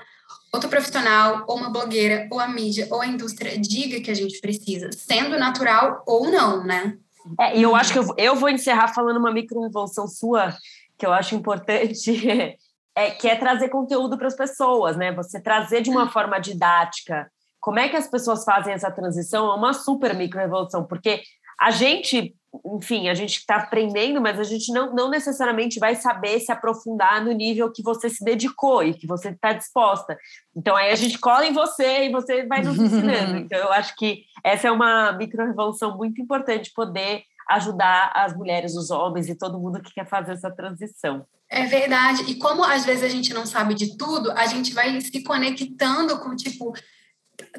[0.52, 4.38] outro profissional, ou uma blogueira, ou a mídia, ou a indústria diga que a gente
[4.38, 6.98] precisa, sendo natural ou não, né?
[7.38, 10.54] É, e eu acho que eu, eu vou encerrar falando uma micro-revolução sua,
[10.98, 12.58] que eu acho importante,
[12.94, 15.10] é, que é trazer conteúdo para as pessoas, né?
[15.12, 17.30] Você trazer de uma forma didática.
[17.58, 19.50] Como é que as pessoas fazem essa transição?
[19.50, 21.22] É uma super micro-revolução, porque
[21.58, 22.34] a gente
[22.64, 27.24] enfim, a gente está aprendendo, mas a gente não, não necessariamente vai saber se aprofundar
[27.24, 30.18] no nível que você se dedicou e que você está disposta.
[30.56, 33.38] Então, aí a gente cola em você e você vai nos ensinando.
[33.50, 38.90] Então, eu acho que essa é uma micro-revolução muito importante, poder ajudar as mulheres, os
[38.90, 41.26] homens e todo mundo que quer fazer essa transição.
[41.48, 42.30] É verdade.
[42.30, 46.20] E como às vezes a gente não sabe de tudo, a gente vai se conectando
[46.20, 46.72] com, tipo,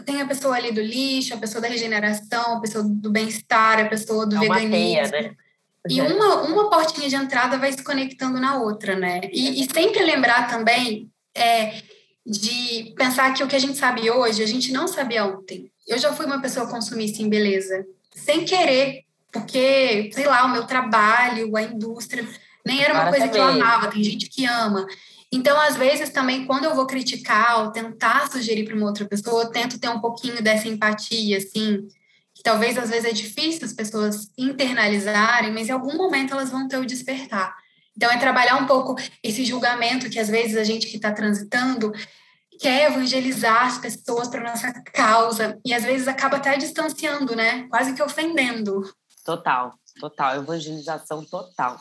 [0.05, 3.89] tem a pessoa ali do lixo, a pessoa da regeneração, a pessoa do bem-estar, a
[3.89, 4.71] pessoa do é veganismo.
[4.71, 5.35] Teia, né?
[5.89, 6.03] E é.
[6.03, 9.21] uma, uma portinha de entrada vai se conectando na outra, né?
[9.31, 11.81] E, e sempre lembrar também é,
[12.25, 15.71] de pensar que o que a gente sabe hoje, a gente não sabia ontem.
[15.87, 20.65] Eu já fui uma pessoa consumista em beleza, sem querer, porque, sei lá, o meu
[20.65, 22.27] trabalho, a indústria,
[22.65, 23.31] nem era uma coisa também.
[23.31, 24.85] que eu amava, tem gente que ama.
[25.31, 29.43] Então, às vezes, também, quando eu vou criticar ou tentar sugerir para uma outra pessoa,
[29.43, 31.87] eu tento ter um pouquinho dessa empatia, assim,
[32.33, 36.67] que talvez às vezes é difícil as pessoas internalizarem, mas em algum momento elas vão
[36.67, 37.55] ter o despertar.
[37.95, 41.93] Então, é trabalhar um pouco esse julgamento que às vezes a gente que está transitando
[42.59, 47.67] quer evangelizar as pessoas para nossa causa e às vezes acaba até distanciando, né?
[47.69, 48.81] Quase que ofendendo.
[49.25, 51.77] Total, total, evangelização total.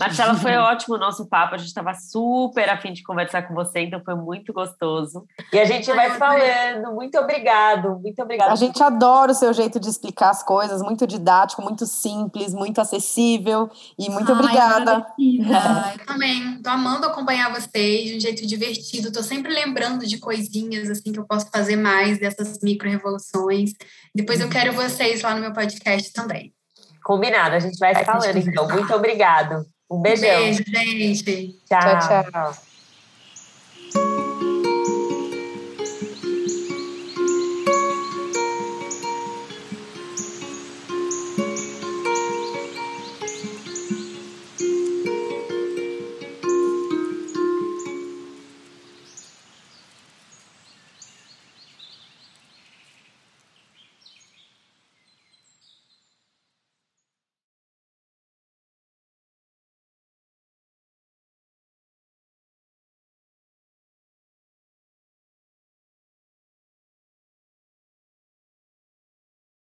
[0.00, 1.54] Marcela, foi ótimo o nosso papo.
[1.54, 5.26] A gente estava super afim de conversar com você, então foi muito gostoso.
[5.52, 6.94] E a gente vai falando.
[6.94, 8.52] Muito obrigado, muito obrigada.
[8.52, 12.80] A gente adora o seu jeito de explicar as coisas, muito didático, muito simples, muito
[12.80, 13.70] acessível.
[13.98, 15.06] E muito Ai, obrigada.
[16.00, 16.54] Eu também.
[16.54, 19.08] Estou amando acompanhar vocês de um jeito divertido.
[19.08, 23.72] Estou sempre lembrando de coisinhas assim que eu posso fazer mais dessas micro-revoluções.
[24.14, 26.52] Depois eu quero vocês lá no meu podcast também.
[27.02, 28.68] Combinado, a gente vai falando então.
[28.68, 29.64] Muito obrigado.
[29.90, 30.40] Um beijão.
[30.40, 31.56] Beijo, gente.
[31.66, 32.30] Tchau, tchau.
[32.30, 32.69] tchau.